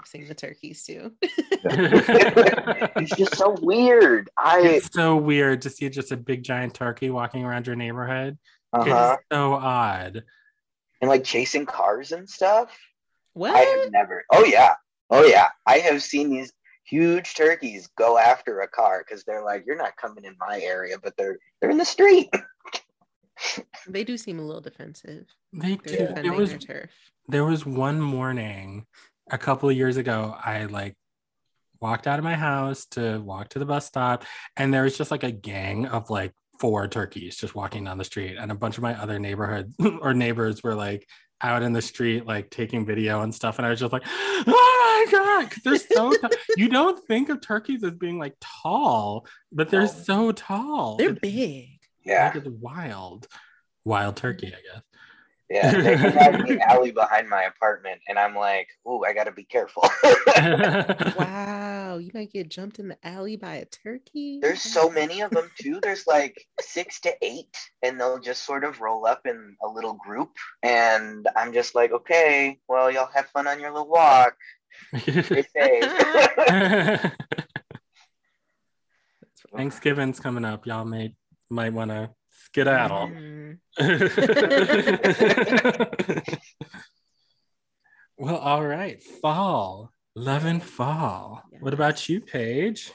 [0.00, 1.12] I love seeing the turkeys too.
[1.22, 4.30] it's just so weird.
[4.38, 8.38] I it's so weird to see just a big giant turkey walking around your neighborhood.
[8.72, 9.16] uh-huh.
[9.18, 10.24] It's so odd.
[11.02, 12.74] and like chasing cars and stuff.
[13.34, 13.54] what?
[13.54, 14.24] I have never.
[14.32, 14.74] Oh yeah.
[15.10, 15.48] Oh yeah.
[15.66, 16.52] I have seen these
[16.84, 20.96] huge turkeys go after a car because they're like, you're not coming in my area,
[21.02, 22.30] but they're they're in the street.
[23.86, 25.24] They do seem a little defensive.
[25.54, 26.08] They do.
[26.14, 26.90] There was turf.
[27.26, 28.84] there was one morning
[29.30, 30.34] a couple of years ago.
[30.42, 30.96] I like
[31.80, 34.24] walked out of my house to walk to the bus stop,
[34.56, 38.04] and there was just like a gang of like four turkeys just walking down the
[38.04, 41.06] street, and a bunch of my other neighborhood or neighbors were like
[41.42, 45.06] out in the street like taking video and stuff and i was just like oh
[45.10, 49.70] my god, they're so t- you don't think of turkeys as being like tall but
[49.70, 49.86] they're No.
[49.86, 51.78] so tall They're It's- big.
[52.04, 52.26] Yeah.
[52.34, 53.26] like, it's wild
[53.86, 54.82] wild turkey i guess
[55.50, 59.12] Yeah, they come out in the alley behind my apartment, and I'm like, "Ooh, I
[59.12, 59.82] gotta be careful."
[61.16, 64.38] Wow, you might get jumped in the alley by a turkey.
[64.40, 65.80] There's so many of them too.
[65.82, 69.94] There's like six to eight, and they'll just sort of roll up in a little
[69.94, 70.30] group,
[70.62, 74.36] and I'm just like, "Okay, well, y'all have fun on your little walk.
[74.96, 77.12] Stay safe."
[79.56, 80.66] Thanksgiving's coming up.
[80.66, 81.14] Y'all may
[81.50, 82.10] might want to
[82.52, 83.08] skedaddle.
[83.08, 83.58] Mm.
[88.18, 89.02] well, all right.
[89.02, 89.90] Fall.
[90.16, 91.42] Love and fall.
[91.60, 92.92] What about you, Paige?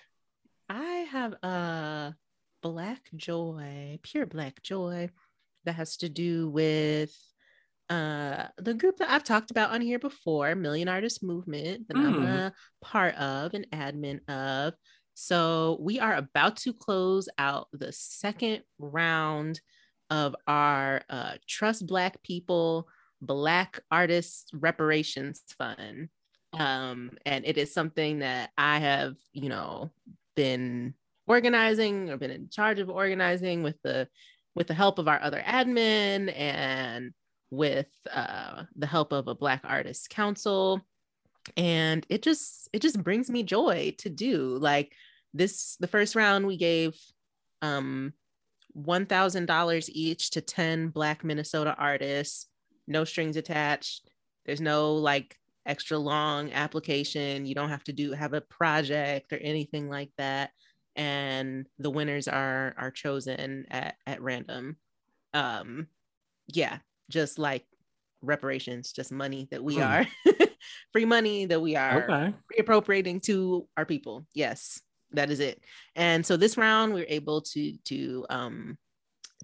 [0.70, 2.14] I have a
[2.62, 5.10] black joy, pure black joy
[5.64, 7.16] that has to do with
[7.90, 12.16] uh the group that I've talked about on here before, Million Artist Movement, that I'm
[12.16, 12.28] Mm.
[12.28, 14.74] a part of and admin of.
[15.16, 19.62] So we are about to close out the second round
[20.10, 22.88] of our uh, Trust Black People
[23.22, 26.10] Black Artists Reparations Fund.
[26.52, 29.92] Um, and it is something that I have, you know,
[30.36, 30.94] been
[31.28, 34.08] organizing or been in charge of organizing with the
[34.54, 37.14] with the help of our other admin and
[37.52, 40.82] with uh, the help of a Black Artists Council.
[41.56, 44.94] And it just it just brings me joy to do like
[45.38, 45.76] this.
[45.80, 46.96] The first round we gave
[47.62, 48.14] um
[48.78, 52.48] $1,000 each to 10 Black Minnesota artists,
[52.88, 54.10] no strings attached.
[54.46, 57.46] There's no like extra long application.
[57.46, 60.52] You don't have to do have a project or anything like that.
[60.96, 64.78] And the winners are are chosen at, at random.
[65.34, 65.88] Um,
[66.48, 66.80] yeah,
[67.10, 67.66] just like
[68.22, 69.82] reparations, just money that we Hmm.
[69.82, 70.08] are
[70.94, 72.34] free money that we are Okay.
[72.60, 74.26] reappropriating to our people.
[74.34, 75.64] Yes, that is it.
[75.96, 78.78] And so this round we are able to to um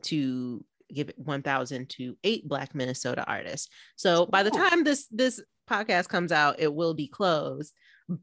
[0.03, 0.63] to
[0.93, 3.69] give it 1000 to eight black Minnesota artists.
[3.95, 7.73] So by the time this this podcast comes out it will be closed,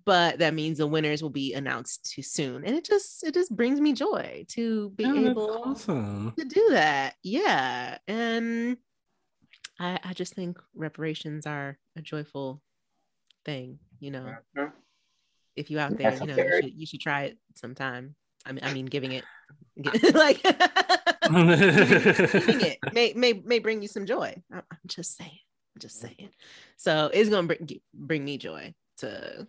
[0.05, 2.65] but that means the winners will be announced too soon.
[2.65, 6.35] And it just it just brings me joy to be Oh, able awesome.
[6.39, 7.15] to do that.
[7.23, 7.97] Yeah.
[8.07, 8.77] And
[9.81, 12.61] I, I just think reparations are a joyful
[13.45, 14.35] thing, you know.
[14.57, 14.73] Mhm.
[15.59, 18.15] If you out there, you know, you should, you should try it sometime.
[18.47, 19.25] I mean, I mean, giving it,
[20.15, 20.61] like giving
[22.61, 24.35] it may, may may bring you some joy.
[24.53, 25.39] I'm, I'm just saying,
[25.75, 26.31] I'm just saying.
[26.77, 29.47] So it's gonna bring bring me joy to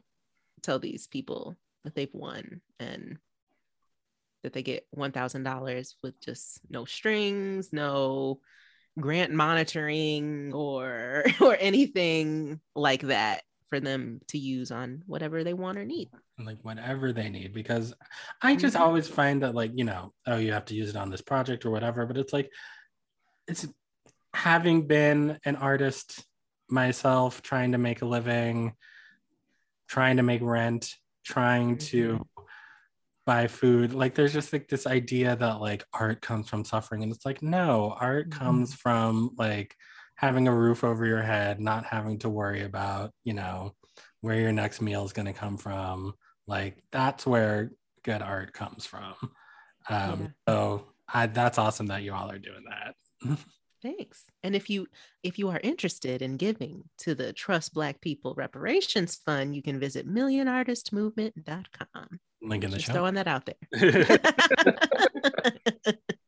[0.64, 3.18] tell these people that they've won and
[4.44, 8.40] that they get one thousand dollars with just no strings, no
[9.00, 15.78] grant monitoring or or anything like that for them to use on whatever they want
[15.78, 16.10] or need.
[16.40, 17.94] like whatever they need because
[18.42, 18.80] i just Mhm.
[18.80, 21.66] always find that like you know oh you have to use it on this project
[21.66, 22.50] or whatever but it's like
[23.46, 23.68] it's
[24.34, 26.26] having been an artist
[26.70, 28.74] myself trying to make a living
[29.90, 32.26] trying to make rent trying to
[33.26, 37.12] buy food like there's just like this idea that like art comes from suffering and
[37.12, 38.32] it's like no art Mhm.
[38.32, 39.76] comes from like
[40.20, 43.74] having a roof over your head not having to worry about you know
[44.20, 46.14] where your next meal is going to come from
[46.46, 47.72] like that's where
[48.04, 49.14] good art comes from
[49.90, 50.28] um Yeah.
[50.48, 52.96] so I, that's awesome that you all are doing that
[53.82, 54.26] Thanks.
[54.44, 54.88] And if you
[55.24, 59.80] if you are interested in giving to the Trust Black People Reparations Fund, you can
[59.80, 62.20] visit millionartistmovement.com.
[62.42, 63.56] link in the Just show throwing that out there.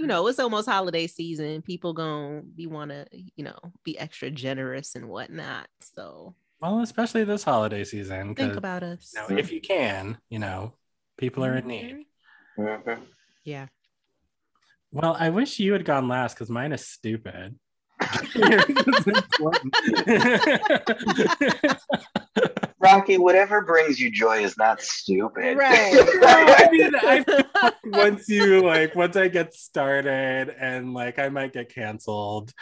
[0.00, 1.60] you know, it's almost holiday season.
[1.60, 5.68] People gonna be wanna, you know, be extra generous and whatnot.
[5.80, 9.12] So well especially this holiday season Think about us.
[9.14, 10.72] you know, if you can you know
[11.18, 12.06] people are in need
[12.58, 12.82] Mhm.
[12.84, 13.00] Mhm.
[13.44, 13.66] Yeah.
[14.90, 17.58] Well, I wish you had gone last because mine is stupid.
[22.80, 23.08] It's important.
[23.08, 25.58] Rocky, whatever brings you joy is not stupid.
[25.58, 25.92] Right.
[25.92, 31.52] No, I mean, I once you like once I get started and like I might
[31.52, 32.52] get canceled.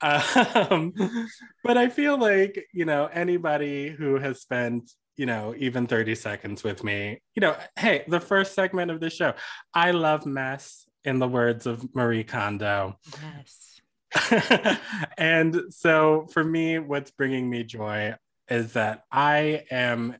[0.00, 0.94] Um,
[1.62, 6.64] but I feel like, you know, anybody who has spent, you know, even 30 seconds
[6.64, 9.34] with me, you know, hey, the first segment of the show,
[9.74, 12.98] I love mess in the words of Marie Kondo.
[13.22, 13.72] yes.
[15.18, 18.14] and so for me, what's bringing me joy
[18.48, 20.16] is that I am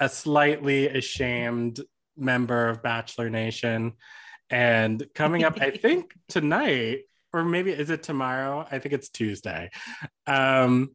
[0.00, 1.80] a slightly ashamed
[2.16, 3.92] member of Bachelor Nation.
[4.50, 8.66] And coming up, I think tonight, or maybe is it tomorrow?
[8.70, 9.70] I think it's Tuesday.
[10.26, 10.94] Um,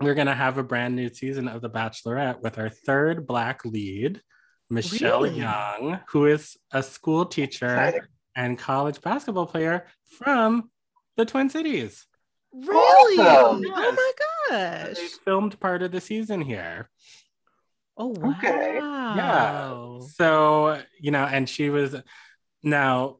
[0.00, 3.64] we're going to have a brand new season of The Bachelorette with our third Black
[3.64, 4.22] lead,
[4.70, 5.38] Michelle Really?
[5.38, 8.02] Young, who is a school teacher
[8.36, 9.86] and college basketball player
[10.18, 10.70] from
[11.16, 12.06] the Twin Cities.
[12.54, 13.18] Really?
[13.20, 13.62] Awesome.
[13.66, 14.12] Oh my They
[14.48, 14.96] gosh.
[15.24, 16.88] filmed part of the season here.
[17.96, 18.34] Oh wow.
[18.38, 18.76] Okay.
[18.76, 19.98] Yeah.
[20.14, 21.96] So, you know, and she was
[22.62, 23.16] now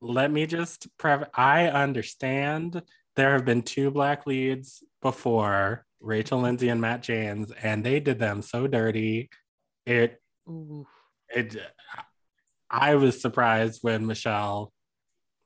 [0.00, 2.82] let me just prev I understand
[3.16, 8.18] there have been two black leads before Rachel Lindsay and Matt James, and they did
[8.18, 9.30] them so dirty.
[9.86, 10.86] It Ooh.
[11.28, 11.56] it
[12.70, 14.72] I was surprised when Michelle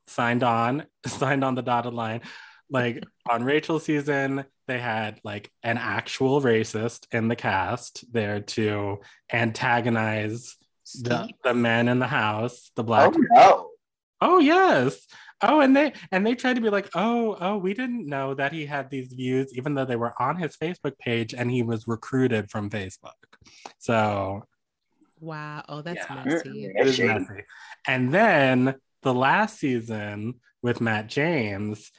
[0.07, 2.21] signed on, signed on the dotted line.
[2.69, 8.99] Like on Rachel's season, they had like an actual racist in the cast there to
[9.31, 10.55] antagonize
[11.01, 11.35] the, Steve.
[11.43, 13.13] the men in the house, the black.
[13.15, 13.69] Oh no.
[14.21, 15.07] Oh yes.
[15.41, 18.51] Oh, and they and they tried to be like, oh, oh, we didn't know that
[18.51, 21.87] he had these views, even though they were on his Facebook page and he was
[21.87, 23.13] recruited from Facebook.
[23.79, 24.43] So
[25.21, 25.63] Wow.
[25.67, 26.23] Oh, that's Yeah.
[26.25, 26.65] messy.
[26.75, 27.43] it is messy.
[27.87, 31.91] And then the last season with Matt James,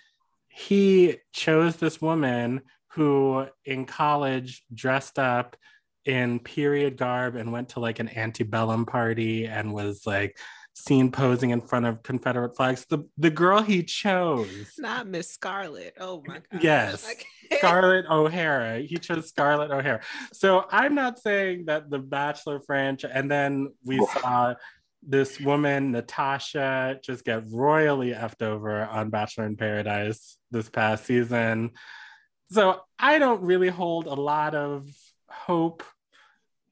[0.51, 2.61] he chose this woman
[2.93, 5.57] who in college dressed up
[6.05, 10.37] in period garb and went to like an antebellum party and was like
[10.75, 12.85] seen posing in front of Confederate flags.
[12.89, 15.95] The the girl he chose, Not Miss Scarlet.
[16.01, 16.63] Oh my god.
[16.63, 17.15] Yes.
[17.53, 18.81] Scarlett O'Hara.
[18.81, 20.01] He chose Scarlett O'Hara.
[20.33, 24.55] So I'm not saying that the Bachelor franchise, and then we saw
[25.03, 31.71] this woman, Natasha, just get royally effed over on Bachelor in Paradise this past season.
[32.51, 34.89] So I don't really hold a lot of
[35.29, 35.83] hope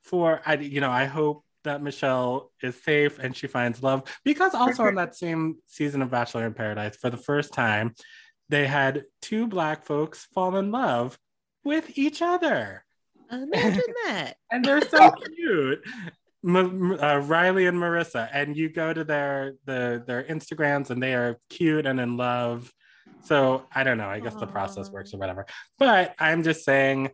[0.02, 4.54] for, I, you know, I hope that Michelle is safe and she finds love because
[4.54, 7.94] also on that same season of Bachelor in Paradise, for the first time,
[8.48, 11.18] they had two black folks fall in love
[11.64, 12.84] with each other
[13.30, 14.34] Imagine that.
[14.50, 15.82] and they're so cute
[16.44, 21.38] uh, riley and maurissa and you go to their the their instagrams and they are
[21.50, 22.72] cute and in love.
[23.24, 24.08] So i don't know.
[24.08, 25.46] I guess the process works or whatever.
[25.78, 27.10] But i'm just saying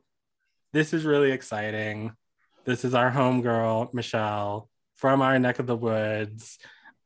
[0.72, 2.12] this is really exciting.
[2.64, 6.58] This is our homegirl michelle from our neck of the woods.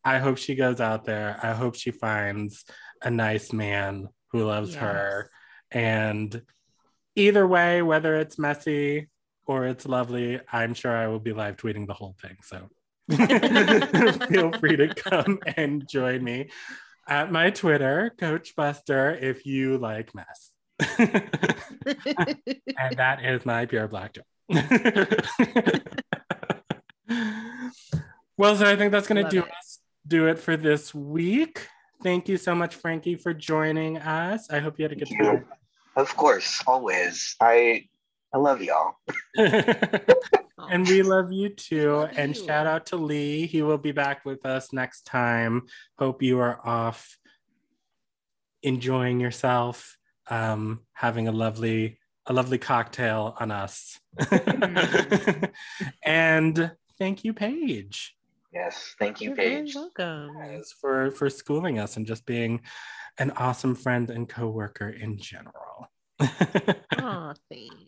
[0.05, 1.39] I hope she goes out there.
[1.43, 2.65] I hope she finds
[3.03, 5.31] a nice man who loves her.
[5.70, 6.43] And
[7.16, 9.09] either way, whether it's messy
[9.48, 12.36] or it's lovely, I'm sure I will be live tweeting the whole thing.
[12.42, 12.68] So
[14.28, 16.50] feel free to come and join me
[17.08, 20.52] at my Twitter, Coach Buster, if you like mess.
[20.98, 21.18] and
[22.96, 24.26] that is my pure black joke.
[28.36, 29.50] well, so I think that's going to do it.
[29.50, 31.66] us do it for this week.
[32.02, 34.50] Thank you so much, Frankie, for joining us.
[34.50, 35.46] I hope you had a good time.
[35.96, 37.34] Of course, always.
[37.40, 37.88] I
[38.32, 38.94] I love y'all.
[39.36, 41.92] and we love you too.
[41.92, 42.44] Love and you.
[42.44, 43.46] shout out to Lee.
[43.46, 45.66] He will be back with us next time.
[45.98, 47.16] Hope you are off
[48.62, 49.96] enjoying yourself,
[50.28, 53.98] um, having a lovely, a lovely cocktail on us.
[56.05, 58.14] and thank you, Paige.
[58.52, 59.74] Yes, thank you, You're Paige.
[59.74, 60.34] welcome.
[60.34, 62.62] guys, for for schooling us and just being
[63.18, 65.90] an awesome friend and coworker in general.
[66.20, 67.88] Aw, thanks.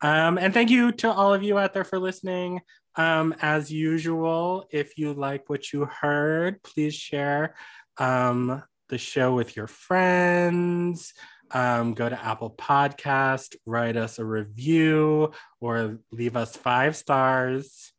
[0.00, 2.60] Um, and thank you to all of you out there for listening.
[2.96, 7.54] Um, as usual, if you like what you heard, please share
[7.96, 11.14] um, the show with your friends.
[11.50, 17.92] Um, go to Apple Podcast, write us a review, or leave us five stars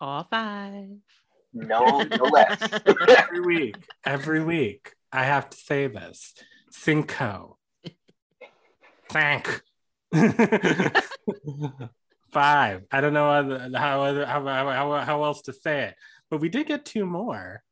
[0.00, 0.88] All five.
[1.52, 2.58] No, no less.
[3.08, 3.76] every week.
[4.04, 6.34] Every week, I have to say this:
[6.70, 7.58] Cinco.
[9.10, 9.62] Thank.
[12.32, 12.84] Five.
[12.92, 15.94] I don't know other, how, how, how, how else to say it,
[16.30, 17.62] but we did get two more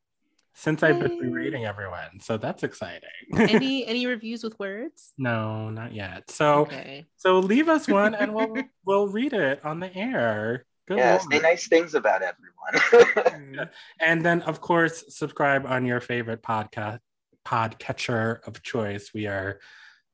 [0.54, 1.20] since I've been Yay.
[1.20, 2.18] rereading everyone.
[2.20, 3.08] So that's exciting.
[3.36, 5.12] any any reviews with words?
[5.16, 6.28] no, not yet.
[6.30, 7.06] So Okay.
[7.16, 10.66] so leave us one and we'll we'll read it on the air.
[10.88, 11.32] Good yeah, Lord.
[11.32, 13.68] say nice things about everyone.
[14.00, 16.98] And then, of course, subscribe on your favorite podcast
[17.44, 19.12] podcatcher of choice.
[19.14, 19.60] We are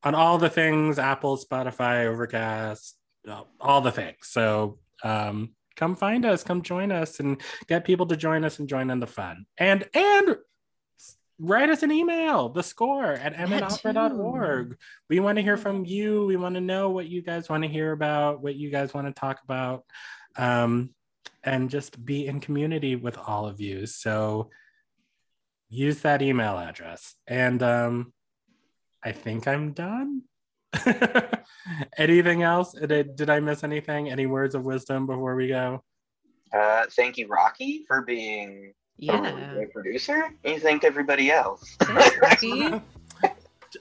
[0.05, 2.97] on all the things: Apple, Spotify, Overcast,
[3.29, 4.17] uh, all the things.
[4.23, 8.69] So um, come find us, come join us, and get people to join us and
[8.69, 9.47] join in the fun.
[9.59, 10.37] And and
[11.39, 14.77] write us an email, the score at mnopera.org.
[15.09, 16.27] We want to hear from you.
[16.27, 19.07] We want to know what you guys want to hear about, what you guys want
[19.09, 19.85] to talk about.
[20.37, 20.91] Um,
[21.43, 23.87] and just be in community with all of you.
[23.87, 24.51] So
[25.69, 27.15] use that email address.
[27.27, 28.13] And um,
[29.05, 30.23] I think I'm done.
[31.99, 32.73] Anything else?
[32.73, 34.11] Did, did I miss anything?
[34.11, 35.83] Any words of wisdom before we go?
[36.53, 39.53] uh, thank you, Rocky, for being a Yeah.
[39.55, 40.31] great producer.
[40.45, 41.77] And you thanked everybody else.
[41.81, 42.73] Thanks, Rocky.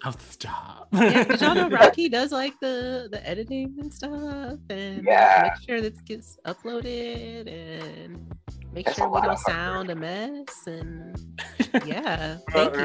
[0.05, 0.87] Oh, stop.
[0.91, 5.43] yeah, did y'all know Rocky does like the the editing and stuff, and Yeah.
[5.43, 8.35] make sure that gets uploaded, and
[8.73, 10.67] make That's sure we don't sound a mess.
[10.67, 11.17] And
[11.85, 12.75] yeah, thank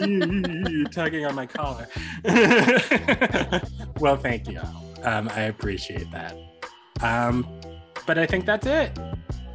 [0.00, 0.70] you.
[0.70, 0.84] you.
[0.86, 1.86] tugging on my collar.
[4.00, 4.60] well, thank you.
[5.02, 6.34] Um, I appreciate that.
[7.02, 7.46] Um,
[8.06, 8.98] but I think that's it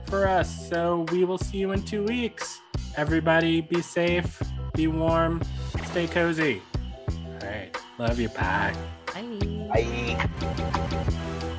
[0.08, 0.70] for us.
[0.70, 2.60] So we will see you in two weeks.
[2.96, 4.42] Everybody, be safe,
[4.76, 5.42] be warm,
[5.90, 6.62] stay cozy.
[7.10, 7.76] All right.
[7.98, 8.30] Love you.
[8.30, 8.76] Bye.
[9.14, 9.74] Bye.
[9.74, 11.50] Bye.